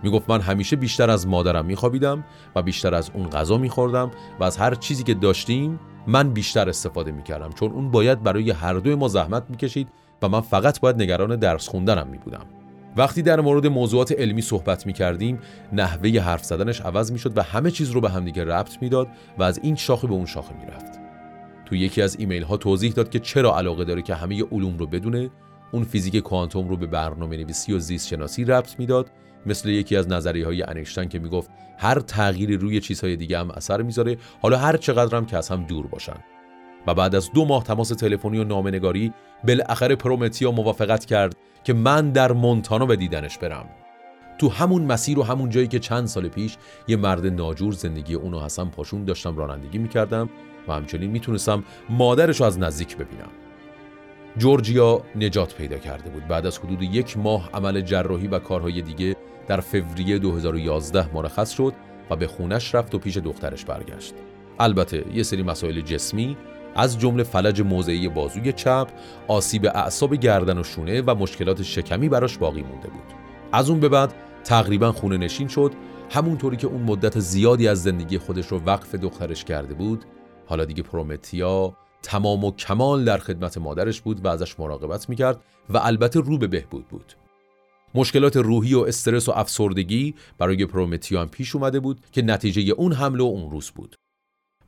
[0.03, 2.23] می‌گفت من همیشه بیشتر از مادرم میخوابیدم
[2.55, 7.12] و بیشتر از اون غذا میخوردم و از هر چیزی که داشتیم من بیشتر استفاده
[7.12, 9.88] می‌کردم چون اون باید برای هر دوی ما زحمت می‌کشید
[10.21, 12.45] و من فقط باید نگران درس خوندنم میبودم
[12.97, 15.39] وقتی در مورد موضوعات علمی صحبت می کردیم
[15.73, 19.07] نحوه حرف زدنش عوض می شد و همه چیز رو به همدیگه ربط می‌داد
[19.38, 20.99] و از این شاخه به اون شاخه می رفت.
[21.65, 24.88] تو یکی از ایمیل ها توضیح داد که چرا علاقه داره که همه علوم رو
[24.88, 25.29] بدونه
[25.71, 29.12] اون فیزیک کوانتوم رو به برنامه نویسی و زیست شناسی ربط می‌داد
[29.45, 33.82] مثل یکی از نظریه های انیشتن که می‌گفت هر تغییری روی چیزهای دیگه هم اثر
[33.82, 36.17] می‌ذاره حالا هر چقدر هم که از هم دور باشن.
[36.88, 39.13] و بعد از دو ماه تماس تلفنی و نامنگاری
[39.47, 43.65] بالاخره پرومتیا موافقت کرد که من در مونتانا به دیدنش برم.
[44.38, 48.39] تو همون مسیر و همون جایی که چند سال پیش یه مرد ناجور زندگی اونو
[48.39, 50.30] حسن پاشون داشتم رانندگی می‌کردم
[50.67, 53.30] و همچنین می‌تونستم مادرش رو از نزدیک ببینم.
[54.38, 56.28] جورجیا نجات پیدا کرده بود.
[56.28, 59.15] بعد از حدود یک ماه عمل جراحی و کارهای دیگه
[59.49, 61.73] در فوریه 2011 مرخص شد
[62.09, 64.13] و به خونش رفت و پیش دخترش برگشت.
[64.59, 66.38] البته یه سری مسائل جسمی
[66.75, 68.88] از جمله فلج موضعی بازوی چپ،
[69.27, 73.13] آسیب اعصاب گردن و شونه و مشکلات شکمی براش باقی مونده بود.
[73.51, 75.71] از اون به بعد تقریبا خونه نشین شد
[76.09, 80.05] همونطوری که اون مدت زیادی از زندگی خودش رو وقف دخترش کرده بود.
[80.47, 85.77] حالا دیگه پرومتیا تمام و کمال در خدمت مادرش بود و ازش مراقبت می‌کرد و
[85.77, 87.13] البته رو به بهبود بود.
[87.95, 92.93] مشکلات روحی و استرس و افسردگی برای پرومتیا هم پیش اومده بود که نتیجه اون
[92.93, 93.95] حمله اون روز بود.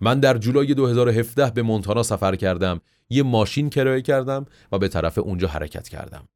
[0.01, 5.17] من در جولای 2017 به مونتانا سفر کردم یه ماشین کرایه کردم و به طرف
[5.17, 6.27] اونجا حرکت کردم.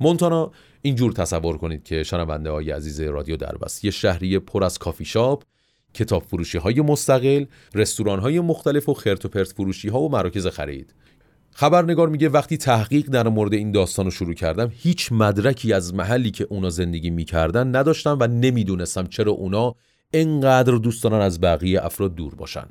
[0.00, 0.50] مونتانا
[0.82, 5.44] اینجور تصور کنید که شنونده های عزیز رادیو دربست یه شهری پر از کافی شاپ
[5.94, 7.44] کتاب فروشی های مستقل
[7.74, 10.94] رستوران های مختلف و خرت و پرت فروشی ها و مراکز خرید.
[11.58, 16.30] خبرنگار میگه وقتی تحقیق در مورد این داستان رو شروع کردم هیچ مدرکی از محلی
[16.30, 19.74] که اونا زندگی می‌کردن نداشتم و نمی‌دونستم چرا اونا
[20.12, 22.66] انقدر دوست دارن از بقیه افراد دور باشن.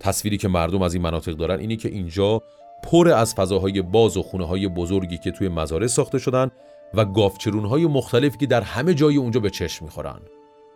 [0.00, 2.42] تصویری که مردم از این مناطق دارن اینه که اینجا
[2.84, 6.50] پر از فضاهای باز و خونه های بزرگی که توی مزارع ساخته شدن
[6.94, 10.20] و گافچرون های مختلفی که در همه جای اونجا به چشم می‌خورن.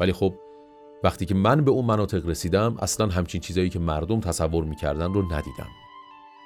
[0.00, 0.34] ولی خب
[1.04, 5.22] وقتی که من به اون مناطق رسیدم اصلا همچین چیزایی که مردم تصور می‌کردن رو
[5.22, 5.68] ندیدم.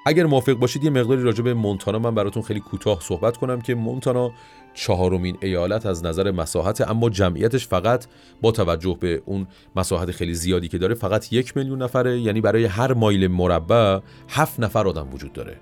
[0.07, 3.75] اگر موافق باشید یه مقداری راجع به مونتانا من براتون خیلی کوتاه صحبت کنم که
[3.75, 4.31] مونتانا
[4.73, 8.05] چهارمین ایالت از نظر مساحت اما جمعیتش فقط
[8.41, 12.65] با توجه به اون مساحت خیلی زیادی که داره فقط یک میلیون نفره یعنی برای
[12.65, 15.57] هر مایل مربع هفت نفر آدم وجود داره.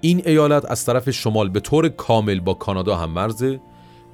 [0.00, 3.60] این ایالت از طرف شمال به طور کامل با کانادا هم مرزه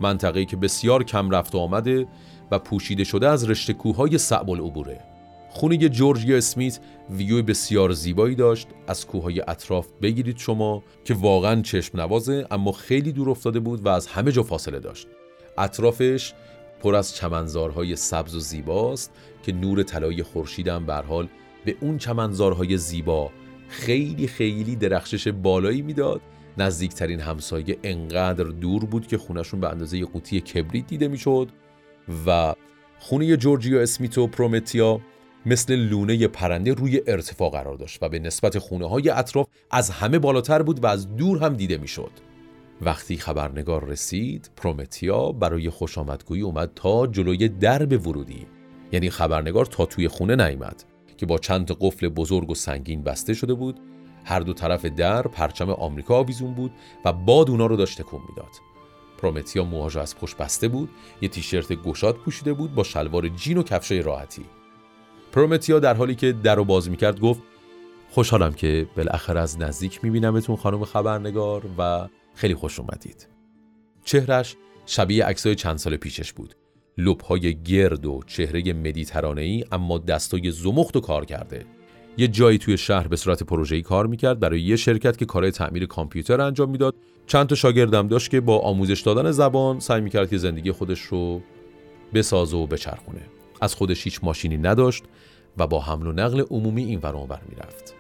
[0.01, 2.07] منطقه‌ای که بسیار کم رفت و آمده
[2.51, 5.14] و پوشیده شده از رشته کوههای صعب العبوره.
[5.55, 6.79] خونه جورجیا اسمیت
[7.11, 13.13] ویو بسیار زیبایی داشت از کوههای اطراف بگیرید شما که واقعا چشم نوازه اما خیلی
[13.13, 15.09] دور افتاده بود و از همه جا فاصله داشت.
[15.59, 16.33] اطرافش
[16.83, 19.13] پر از چمنزارهای سبز و زیباست
[19.43, 21.29] که نور طلایی خورشیدم به حال
[21.65, 23.31] به اون چمنزارهای زیبا
[23.69, 26.21] خیلی خیلی درخشش بالایی می‌داد.
[26.59, 31.49] نزدیکترین همسایه انقدر دور بود که خونشون به اندازه قوطی کبریت دیده می‌شد
[32.27, 32.55] و
[32.99, 35.01] خونه جورجیا اسمیت و پرومتیا
[35.47, 40.19] مثل لونه پرنده روی ارتفاع قرار داشت و به نسبت خونه های اطراف از همه
[40.19, 42.11] بالاتر بود و از دور هم دیده می‌شد.
[42.83, 48.47] وقتی خبرنگار رسید پرومتیا برای خوش آمدگویی اومد تا جلوی درب ورودی.
[48.93, 50.85] یعنی خبرنگار تا توی خونه نیامد
[51.17, 53.81] که با چند قفل بزرگ و سنگین بسته شده بود.
[54.25, 56.73] هر دو طرف در پرچم آمریکا آویزون بود
[57.05, 58.53] و باد اونا رو داشت تکون می‌داد.
[59.19, 63.63] پرومتیا موهاش از پشت بسته بود یه تیشرت گشاد پوشیده بود با شلوار جین و
[63.63, 64.45] کفشای راحتی.
[65.35, 67.41] پرومتیا در حالی که در رو باز می‌کرد گفت
[68.11, 73.29] خوشحالم که بالاخره از نزدیک میبینمتون خانم خبرنگار و خیلی خوش اومدید.
[74.05, 76.55] چهرش شبیه عکسای چند سال پیشش بود.
[76.99, 81.67] لبهای گرد و چهره مدیترانه‌ای اما دستای زمخت و کار کرده.
[82.17, 85.87] یه جایی توی شهر به صورت پروژه‌ای کار می‌کرد برای یه شرکت که کارهای تعمیر
[85.87, 86.95] کامپیوتر انجام می‌داد.
[87.27, 91.43] چند تا شاگردم داشت که با آموزش دادن زبان سعی می‌کرد که زندگی خودش رو
[92.15, 93.21] بسازه و بچرخونه.
[93.65, 95.05] از خودش هیچ ماشینی نداشت
[95.59, 97.95] و با حمل و نقل عمومی این ور اونور می‌رفت.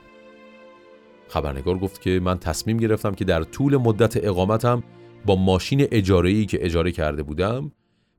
[1.28, 4.82] خبرنگار گفت که من تصمیم گرفتم که در طول مدت اقامتم
[5.26, 7.72] با ماشین اجاره‌ای که اجاره کرده بودم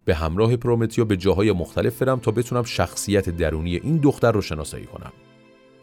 [0.06, 4.86] به همراه پرومتیا به جاهای مختلف برم تا بتونم شخصیت درونی این دختر رو شناسایی
[4.86, 5.12] کنم.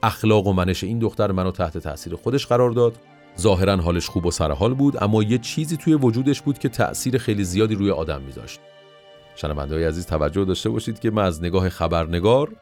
[0.03, 2.99] اخلاق و منش این دختر منو تحت تاثیر خودش قرار داد.
[3.41, 7.45] ظاهرا حالش خوب و سرحال بود اما یه چیزی توی وجودش بود که تأثیر خیلی
[7.45, 8.61] زیادی روی آدم میذاشت.
[9.37, 12.53] شنونده های عزیز توجه داشته باشید که من از نگاه خبرنگار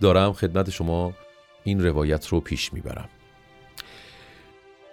[0.00, 1.12] دارم خدمت شما
[1.64, 3.08] این روایت رو پیش می‌برم.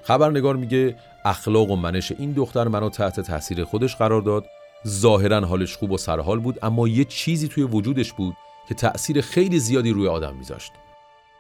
[0.04, 4.46] خبرنگار میگه اخلاق و منش این دختر منو تحت تاثیر خودش قرار داد.
[4.88, 8.36] ظاهرا حالش خوب و سرحال بود اما یه چیزی توی وجودش بود
[8.70, 10.72] که تأثیر خیلی زیادی روی آدم میذاشت.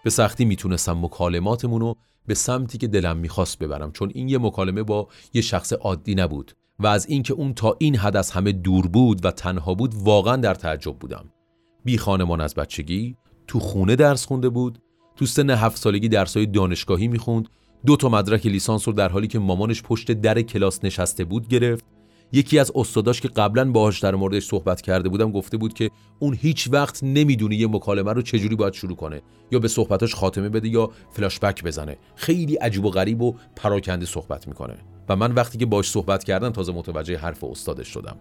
[0.03, 1.95] به سختی می‌تونستم مکالماتمون رو
[2.27, 6.55] به سمتی که دلم می‌خواست ببرم چون این یه مکالمه با یه شخص عادی نبود.
[6.83, 10.35] و از اینکه اون تا این حد از همه دور بود و تنها بود واقعا
[10.35, 11.25] در تعجب بودم.
[11.85, 13.17] بی خانمان از بچگی
[13.47, 14.79] تو خونه درس خونده بود
[15.15, 17.49] تو سن هفت سالگی درسای دانشگاهی می‌خوند
[17.85, 21.85] دو تا مدرک لیسانس رو در حالی که مامانش پشت در کلاس نشسته بود گرفت
[22.33, 26.37] یکی از استاداش که قبلا باهاش در موردش صحبت کرده بودم گفته بود که اون
[26.41, 30.69] هیچ وقت نمی‌دونه یه مکالمه رو چجوری باید شروع کنه یا به صحبتاش خاتمه بده
[30.69, 31.97] یا فلاش بک بزنه.
[32.15, 34.75] خیلی عجیب و غریب و پراکنده صحبت می‌کنه.
[35.09, 38.15] و من وقتی که باش صحبت کردم تازه متوجه حرف استادش شدم.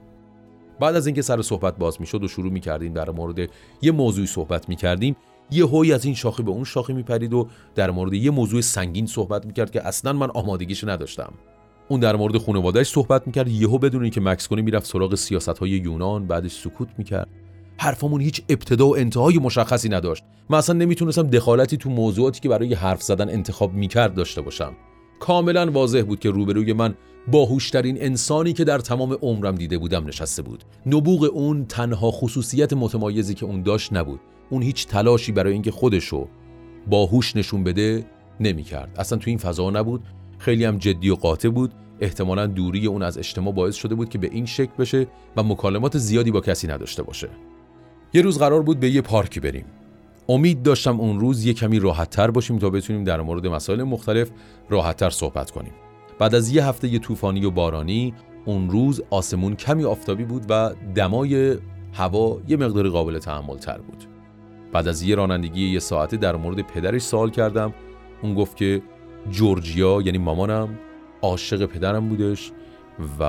[0.81, 3.51] بعد از اینکه سر صحبت باز می‌شد و شروع می‌کردیم در مورد
[3.83, 5.17] یه موضوعی صحبت می‌کردیم
[5.51, 9.07] یه هوی از این شاخی به اون شاخی میپرید و در مورد یه موضوع سنگین
[9.07, 11.33] صحبت می‌کرد که اصلا من آمادگیش نداشتم.
[11.93, 15.71] اون در مورد خانوادهش صحبت می‌کرد یهو بدون اینکه مکس کنی می‌رفت سراغ سیاست های
[15.71, 17.29] یونان بعدش سکوت می‌کرد.
[17.79, 20.25] حرفمون هیچ ابتدا و انتهای مشخصی نداشت.
[20.51, 24.73] من اصلا نمی‌تونستم دخالتی تو موضوعاتی که برای حرف زدن انتخاب می‌کرد داشته باشم.
[25.21, 26.95] کاملا واضح بود که روبروی من
[27.33, 30.65] باهوشترین انسانی که در تمام عمرم دیده بودم نشسته بود.
[30.87, 34.21] نبوغ اون تنها خصوصیت متمایزی که اون داشت نبود.
[34.51, 36.29] اون هیچ تلاشی برای اینکه خودشو
[36.91, 38.05] باهوش نشون بده
[38.41, 38.97] نمی‌کرد.
[38.99, 40.03] اصلا تو این فضا نبود.
[40.43, 41.73] خیلی هم جدی و قاطع بود.
[42.01, 45.99] احتمالا دوری اون از اجتماع باعث شده بود که به این شکل بشه و مکالمات
[45.99, 47.29] زیادی با کسی نداشته باشه.
[48.15, 49.65] یه روز قرار بود به یه پارکی بریم.
[50.29, 54.31] امید داشتم اون روز یه کمی راحتتر باشیم تا بتونیم در مورد مسائل مختلف
[54.71, 55.73] راحتتر صحبت کنیم.
[56.19, 61.57] بعد از یه هفته طوفانی و بارانی اون روز آسمون کمی آفتابی بود و دمای
[61.93, 64.05] هوا یه مقدار قابل تحمل تر بود.
[64.73, 67.75] بعد از یه رانندگی یه ساعته در مورد پدرش سوال کردم.
[68.23, 68.83] اون گفت که
[69.31, 70.79] جورجیا یعنی مامانم
[71.23, 72.53] عاشق پدرم بودش
[73.21, 73.23] و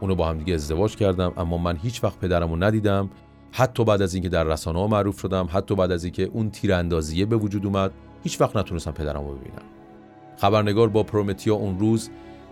[0.00, 3.10] اونو با هم دیگه ازدواج کردم اما من هیچ وقت پدرم رو ندیدم.
[3.52, 7.26] حتی بعد از اینکه در رسانه ها معروف شدم حتی بعد از اینکه اون تیراندازیه
[7.26, 9.62] به وجود اومد هیچ وقت نتونستم پدرم رو ببینم.
[10.36, 12.10] خبرنگار با پرومتیا اون روز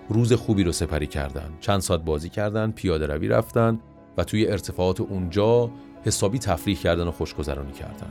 [0.08, 1.50] روز خوبی رو سپری کردن.
[1.60, 3.80] چند ساعت بازی کردن پیاده روی رفتن
[4.16, 5.70] و توی ارتفاعات اونجا
[6.04, 8.10] حسابی تفریح کردن و خوشگذرانی کردن.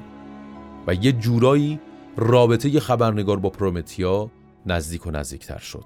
[0.88, 1.80] و یه جورایی
[2.17, 4.30] رابطه خبرنگار با پرومتیا
[4.65, 5.86] نزدیک و نزدیکتر شد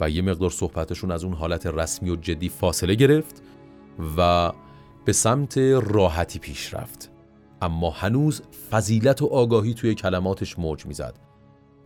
[0.00, 3.42] و یه مقدار صحبتشون از اون حالت رسمی و جدی فاصله گرفت
[4.16, 4.52] و
[5.04, 7.10] به سمت راحتی پیش رفت.
[7.62, 11.18] اما هنوز فضیلت و آگاهی توی کلماتش موج می‌زد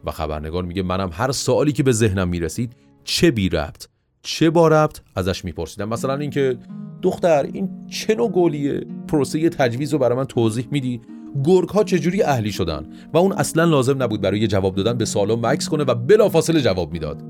[0.05, 3.87] و خبرنگار میگه منم هر سوالی که به ذهنم می‌رسید چه بی ربط
[4.23, 5.89] چه با ربط ازش میپرسیدم.
[5.89, 6.59] مثلا اینکه
[7.03, 11.01] دختر این چه نوع گلیه پروسه تجویز رو برای من توضیح میدی؟
[11.45, 15.37] گرگ ها چجوری اهلی شدن و اون اصلا لازم نبود برای جواب دادن به سوالو
[15.37, 17.23] مکس کنه و بلافاصله جواب می‌داد.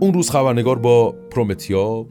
[0.00, 2.06] اون روز خبرنگار با پرومتیا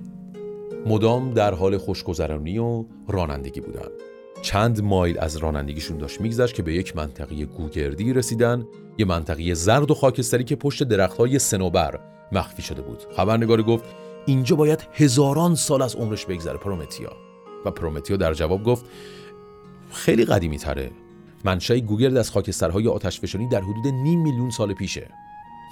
[0.85, 3.87] مدام در حال خوشگذرانی و رانندگی بودن.
[4.41, 8.65] چند مایل از رانندگیشون داشت میگذشت که به یک منطقه گوگردی رسیدن
[8.97, 11.99] یه منطقه زرد و خاکستری که پشت درختهای صنوبر
[12.31, 12.97] مخفی شده بود.
[13.15, 13.83] خبرنگار گفت
[14.25, 17.11] اینجا باید هزاران سال از عمرش بگذره پرومتیا.
[17.65, 18.85] و پرومتیا در جواب گفت
[19.91, 20.91] خیلی قدیمی تره
[21.45, 25.09] منشأ گوگرد از خاکسترهای آتشفشانی در حدود نیم میلیون سال پیشه.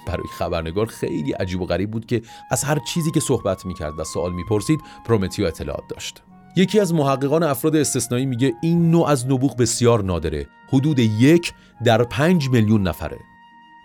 [0.06, 4.04] برای خبرنگار خیلی عجیب و غریب بود که از هر چیزی که صحبت می‌کرد و
[4.04, 6.22] سوال می‌پرسید پرومتیو اطلاعات داشت.
[6.56, 10.46] یکی از محققان افراد استثنایی میگه این نوع از نبوغ بسیار نادره.
[10.68, 11.52] حدود یک
[11.84, 13.18] در پنج میلیون نفره.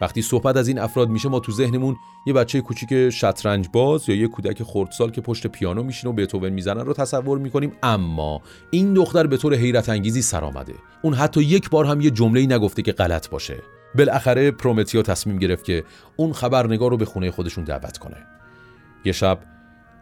[0.01, 4.15] وقتی صحبت از این افراد میشه ما تو ذهنمون یه بچه کوچیک شطرنج باز یا
[4.15, 7.71] یه کودک خردسال که پشت پیانو میشینه و بتوون می‌زنن رو تصور می‌کنیم.
[7.83, 10.73] اما این دختر به طور حیرت انگیزی سر آمده.
[11.01, 13.63] اون حتی یک بار هم یه جمله‌ای نگفته که غلط باشه.
[13.95, 15.83] بالاخره پرومتیا تصمیم گرفت که
[16.15, 18.17] اون خبرنگار رو به خونه خودشون دعوت کنه.
[19.05, 19.39] یه شب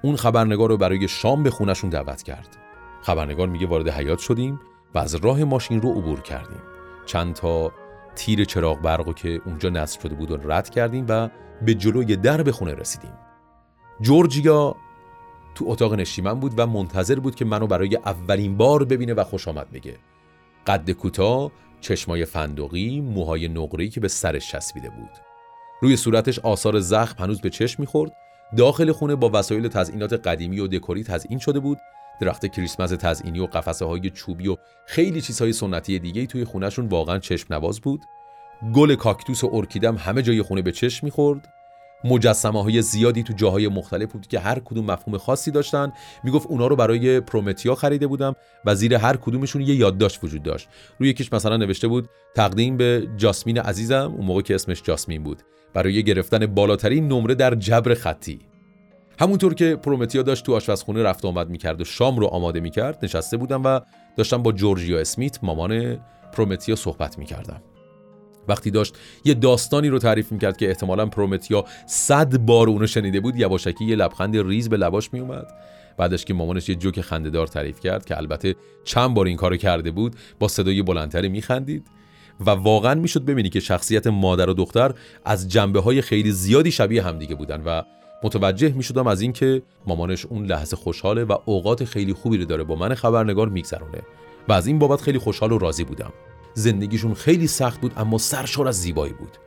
[0.02, 2.58] اون خبرنگار رو برای شام به خونشون دعوت کرد.
[3.02, 4.60] خبرنگار میگه وارد حیات شدیم
[4.96, 6.62] و از راه ماشین رو عبور کردیم.
[7.06, 7.72] چند تا
[8.18, 11.30] تیر چراغ برقو که اونجا نصب شده بود و رد کردیم و
[11.62, 13.14] به جلوی در به خونه رسیدیم.
[14.02, 14.76] جورجیا
[15.56, 19.48] تو اتاق نشیمن بود و منتظر بود که منو برای اولین بار ببینه و خوش
[19.48, 19.96] آمد بگه.
[20.68, 21.52] قد کوتاه
[21.82, 25.12] چشمای فندقی موهای نقری که به سرش چسبیده بود.
[25.82, 28.12] روی صورتش آثار زخم هنوز به چشم می‌خورد.
[28.58, 31.78] داخل خونه با وسایل تزئینات قدیمی و دکوری تزئین شده بود
[32.22, 37.20] درخت کریسمس تزئینی و قفسه های چوبی و خیلی چیزهای سنتی دیگه توی خونهشون واقعا
[37.20, 38.02] چشم نواز بود.
[38.74, 41.48] گل کاکتوس و ارکیدم همه جای خونه به چشم می‌خورد.
[42.04, 45.94] مجسمه های زیادی تو جاهای مختلف بود که هر کدوم مفهوم خاصی داشتن.
[46.24, 50.70] می‌گفت اونا رو برای پرومتیا خریده بودم و زیر هر کدومشون یه یادداشت وجود داشت.
[51.00, 55.42] روی یکیش مثلا نوشته بود تقدیم به جاسمین عزیزم اون موقع که اسمش جاسمین بود.
[55.74, 58.40] برای گرفتن بالاترین نمره در جبر خطی.
[59.20, 63.38] همونطور که پرومتیا داشت تو آشپزخونه رفت آمد می‌کرد و شام رو آماده می‌کرد نشسته
[63.38, 63.80] بودم و
[64.16, 66.00] داشتم با جورجیا اسمیت مامان
[66.34, 67.62] پرومتیا صحبت می‌کردم.
[68.48, 68.96] وقتی داشت
[69.26, 73.96] یه داستانی رو تعریف می‌کرد که احتمالا پرومتیا صد بار اونو شنیده بود یواشکی یه
[73.96, 75.48] لبخند ریز به لباش میومد
[75.98, 79.92] بعدش که مامانش یه جوک خندهدار تعریف کرد که البته چند بار این کارو کرده
[79.92, 81.88] بود با صدای بلندتری میخندید.
[82.40, 84.94] و واقعا می‌شد ببینی که شخصیت مادر و دختر
[85.26, 87.82] از جنبه های خیلی زیادی شبیه همدیگه بودن و
[88.24, 92.64] متوجه می شدم از اینکه مامانش اون لحظه خوشحاله و اوقات خیلی خوبی رو داره
[92.64, 94.02] با من خبرنگار میگذرونه
[94.48, 96.14] و از این بابت خیلی خوشحال و راضی بودم.
[96.54, 99.38] زندگیشون خیلی سخت بود اما سرشار از زیبایی بود.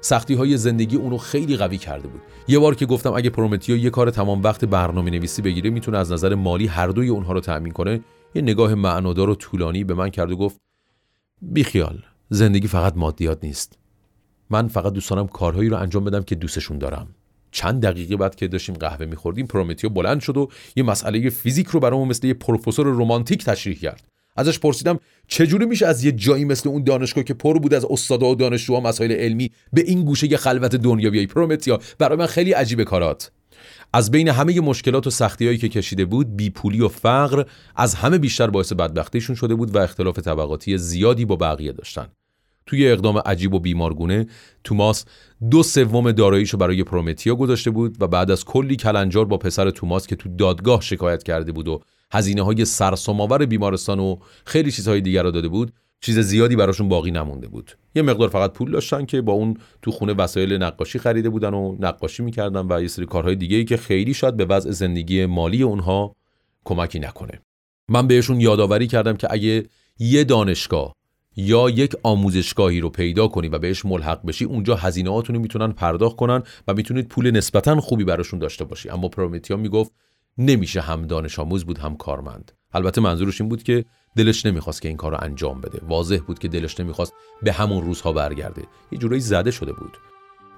[0.00, 2.20] سختی های زندگی اونو خیلی قوی کرده بود.
[2.48, 6.12] یه بار که گفتم اگه پرومتیو یه کار تمام وقت برنامه نویسی بگیره می‌تونه از
[6.12, 8.00] نظر مالی هر دوی اونها رو تأمین کنه.
[8.34, 10.60] یه نگاه معنادار و طولانی به من کرد و گفت
[11.42, 13.78] بیخیال زندگی فقط مادیات نیست.
[14.50, 17.08] من فقط دوست دارم کارهایی رو انجام بدم که دوستشون دارم.
[17.56, 21.80] چند دقیقه بعد که داشتیم قهوه میخوردیم پرومتیو بلند شد و یه مسئله فیزیک رو
[21.80, 24.08] برامون مثل یه پروفسور رمانتیک تشریح کرد.
[24.36, 24.98] ازش پرسیدم
[25.28, 28.80] چجوری میشه از یه جایی مثل اون دانشگاه که پر بود از استادا و دانشجوها
[28.80, 33.30] مسائل علمی به این گوشه خلوت دنیا بیای؟ پرومتیا برای من خیلی عجیب کارات.
[33.92, 37.44] از بین همه مشکلات و سختیهایی که کشیده بود بیپولی و فقر
[37.76, 42.08] از همه بیشتر باعث بدبختیشون شده بود و اختلاف طبقاتی زیادی با بقیه داشتن.
[42.66, 44.26] توی اقدام عجیب و بیمارگونه
[44.64, 45.04] توماس
[45.50, 50.06] دو سوم داراییشو برای پرومتیا گذاشته بود و بعد از کلی کلنجار با پسر توماس
[50.06, 51.80] که تو دادگاه شکایت کرده بود و
[52.12, 57.10] هزینه های سرسام‌آور بیمارستان و خیلی چیزهای دیگر را داده بود چیز زیادی براشون باقی
[57.10, 57.76] نمونده بود.
[57.94, 61.76] یه مقدار فقط پول داشتن که با اون تو خونه وسایل نقاشی خریده بودن و
[61.80, 65.62] نقاشی می‌کردن و یه سری کارهای دیگه ای که خیلی شاید به وضع زندگی مالی
[65.62, 66.16] اونها
[66.64, 67.40] کمکی نکنه.
[67.88, 69.64] من بهشون یادآوری کردم که اگه
[69.98, 70.94] یه دانشگاه
[71.36, 76.16] یا یک آموزشگاهی رو پیدا کنی و بهش ملحق بشی اونجا هزینه هاتون می‌تونن پرداخت
[76.16, 78.90] کنن و می‌تونید پول نسبتا خوبی براشون داشته باشی.
[78.90, 79.92] اما پرومتیا می‌گفت
[80.38, 82.52] نمیشه هم دانش آموز بود هم کارمند.
[82.72, 83.84] البته منظورش این بود که
[84.16, 85.80] دلش نمی‌خواست که این کار رو انجام بده.
[85.88, 87.12] واضح بود که دلش نمی‌خواست
[87.42, 88.62] به همون روزها برگرده.
[88.92, 89.96] یه جورایی زده شده بود.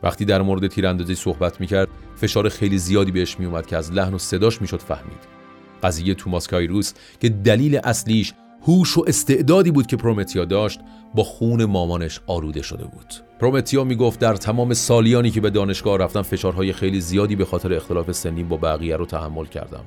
[0.03, 4.19] وقتی در مورد تیراندازی صحبت می‌کرد فشار خیلی زیادی بهش میومد که از لحن و
[4.19, 5.39] صداش می‌شد فهمید.
[5.83, 10.81] قضیه توماس کایروس که دلیل اصلیش هوش و استعدادی بود که پرومتیا داشت
[11.15, 13.15] با خون مامانش آروده شده بود.
[13.41, 18.13] پرومتیا می‌گفت در تمام سالیانی که به دانشگاه رفتم فشارهای خیلی زیادی به خاطر اختلاف
[18.13, 19.85] سنی با بقیه رو تحمل کردم.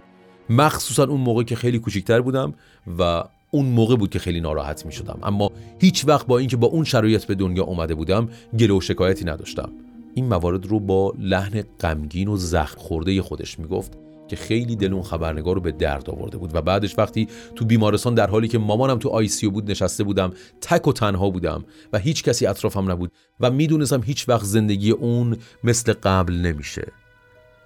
[0.49, 2.53] مخصوصا اون موقع که خیلی کوچیکتر بودم
[2.99, 6.67] و اون موقع بود که خیلی ناراحت می شدم اما هیچ وقت با اینکه با
[6.67, 9.69] اون شرایط به دنیا اومده بودم گله و شکایتی نداشتم.
[10.13, 13.97] این موارد رو با لحن غمگین و زخم خورده خودش می‌گفت.
[14.31, 16.55] که خیلی دل اون خبرنگار رو به درد آورده بود.
[16.55, 20.33] و بعدش وقتی تو بیمارستان در حالی که مامانم تو آی سی بود نشسته بودم
[20.61, 25.37] تک و تنها بودم و هیچ کسی اطرافم نبود و می‌دونستم هیچ وقت زندگی اون
[25.63, 26.91] مثل قبل نمیشه.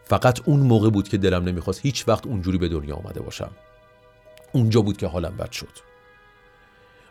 [0.03, 3.51] فقط اون موقع بود که دلم نمی‌خواست هیچ وقت اونجوری به دنیا آمده باشم.
[4.51, 5.71] اونجا بود که حالم بد شد.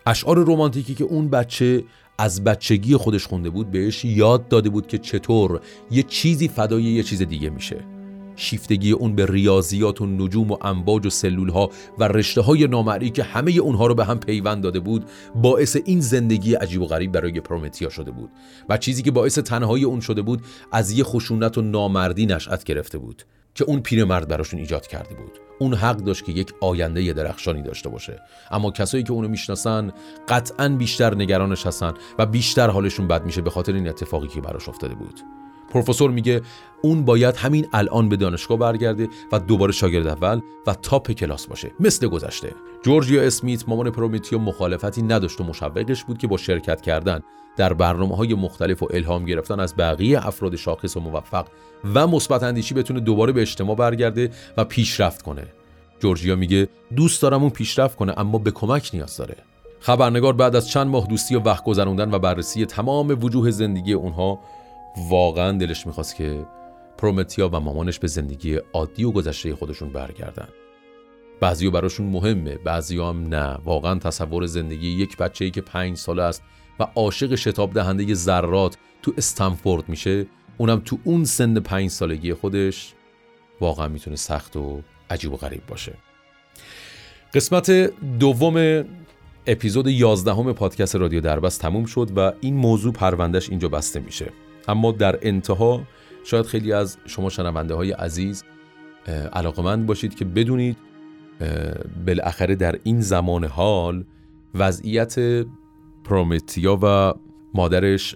[0.07, 1.84] اشعار رومانتیکی که اون بچه
[2.18, 7.02] از بچگی خودش خونده بود بهش یاد داده بود که چطور یه چیزی فدای یه
[7.02, 7.93] چیز دیگه میشه.
[8.37, 13.11] شیفتگی اون به ریاضیات و نجوم و انباج و سلول ها و رشته های نامرئی
[13.11, 15.05] که همه اونها رو به هم پیوند داده بود
[15.35, 18.30] باعث این زندگی عجیب و غریب برای پرومتیا شده بود
[18.68, 22.99] و چیزی که باعث تنهایی اون شده بود از یه خشونت و نامردی نشأت گرفته
[22.99, 23.24] بود
[23.55, 25.32] که اون پیرمرد براشون ایجاد کرده بود.
[25.59, 28.22] اون حق داشت که یک آینده درخشانی داشته باشه.
[28.51, 29.93] اما کسایی که اونو می‌شناسن
[30.28, 34.68] قطعا بیشتر نگرانش هستن و بیشتر حالشون بد میشه به خاطر این اتفاقی که براش
[34.68, 35.20] افتاده بود.
[35.75, 36.43] پروفسور میگه
[36.83, 41.70] اون باید همین الان به دانشگاه برگرده و دوباره شاگرد اول و top کلاس باشه.
[41.81, 42.53] مثل گذشته.
[42.83, 47.20] جورجیا اسمیت مامان پرومیتیو مخالفتی نداشت و مشوقش بود که با شرکت کردن
[47.57, 51.47] در برنامه های مختلف و الهام گرفتن از بقیه افراد شاخص و موفق
[51.95, 55.47] و مثبت اندیشی بتونه دوباره به اجتماع برگرده و پیشرفت کنه.
[56.01, 59.37] جورجیا میگه دوست دارم اون پیشرفت کنه اما به کمک نیاز داره.
[59.81, 64.41] خبرنگار بعد از چند ماه دوستی و وقت گذروندن و بررسی تمام وجوه زندگی اونها
[64.97, 66.47] واقعا دلش می‌خواست که
[66.99, 70.49] پرومتیا و مامانش به زندگی عادی و گذشته خودشون برگردن.
[71.40, 73.59] بعضی براشون مهمه بعضی هم نه.
[73.64, 76.42] واقعا تصور زندگی یک بچه ای که پنج ساله است
[76.80, 80.26] و عاشق شتاب دهنده ذرات تو استنفورد میشه
[80.59, 82.95] اونم تو اون سن پنج سالگی خودش
[83.61, 84.80] واقعا می‌تونه سخت و
[85.11, 85.95] عجیب و غریب باشه.
[87.34, 87.70] قسمت
[88.18, 88.84] دوم
[89.47, 94.32] اپیزود 11 پادکست رادیو دربست تموم شد و این موضوع پروندهش اینجا بسته میشه.
[94.69, 95.83] اما در انتها
[96.25, 98.45] شاید خیلی از شما شنونده های عزیز
[99.33, 100.77] علاقمند باشید که بدونید
[102.07, 104.05] بالاخره در این زمان حال
[104.55, 105.17] وضعیت
[106.05, 107.15] پرومتیا و
[107.55, 108.15] مادرش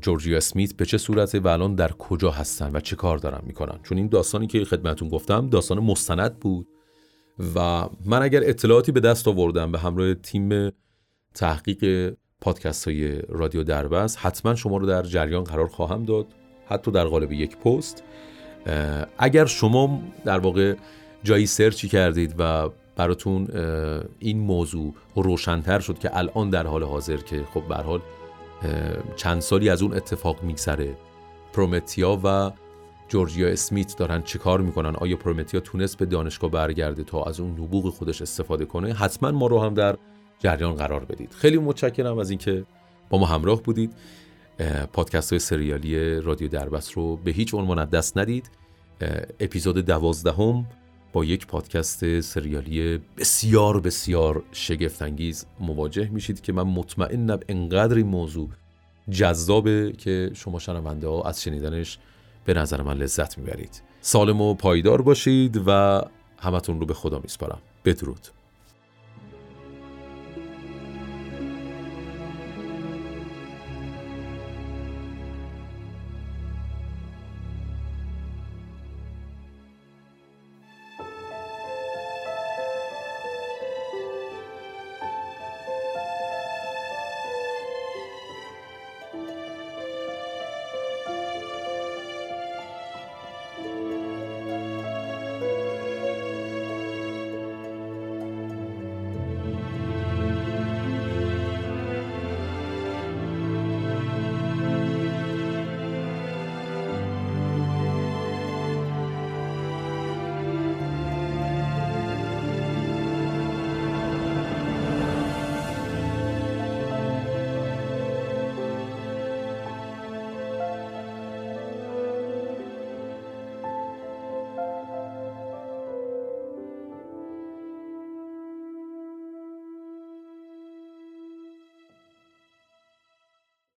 [0.00, 3.78] جورجیا اسمیت به چه صورته و الان در کجا هستن و چه کار دارن می‌کنن؟
[3.82, 6.68] چون این داستانی که خدمتون گفتم داستان مستند بود
[7.54, 10.70] و من اگر اطلاعاتی به دست آوردم به همراه تیم
[11.34, 16.26] تحقیق پادکست های رادیو دربست حتما شما رو در جریان قرار خواهم داد
[16.66, 18.04] حتی در قالب یک پست.
[19.18, 20.74] اگر شما در واقع
[21.22, 23.48] جایی سرچی کردید و براتون
[24.18, 28.00] این موضوع روشنتر شد که الان در حال حاضر که خب به حال
[29.16, 30.96] چند سالی از اون اتفاق میگذره.
[31.52, 32.50] پرومتیا و
[33.08, 37.88] جورجیا اسمیت دارن چیکار می‌کنن؟ آیا پرومتیا تونست به دانشگاه برگرده تا از اون نبوغ
[37.88, 39.96] خودش استفاده کنه؟ حتما ما رو هم در
[40.38, 41.32] جریان قرار بدید.
[41.32, 42.64] خیلی متشکرم از اینکه
[43.10, 43.92] با ما همراه بودید.
[44.92, 48.50] پادکست های سریالی رادیو دربست رو به هیچ عنوان دست ندید.
[49.40, 50.66] اپیزود دوازدهم
[51.12, 58.48] با یک پادکست سریالی بسیار بسیار شگفتانگیز مواجه میشید که من مطمئنم انقدر این موضوع
[59.10, 61.98] جذابه که شما شنونده ها از شنیدنش
[62.44, 63.82] به نظر من لذت می‌برید.
[64.00, 66.02] سالم و پایدار باشید و
[66.38, 67.58] همتون رو به خدا میسپارم.
[67.84, 68.26] بدرود.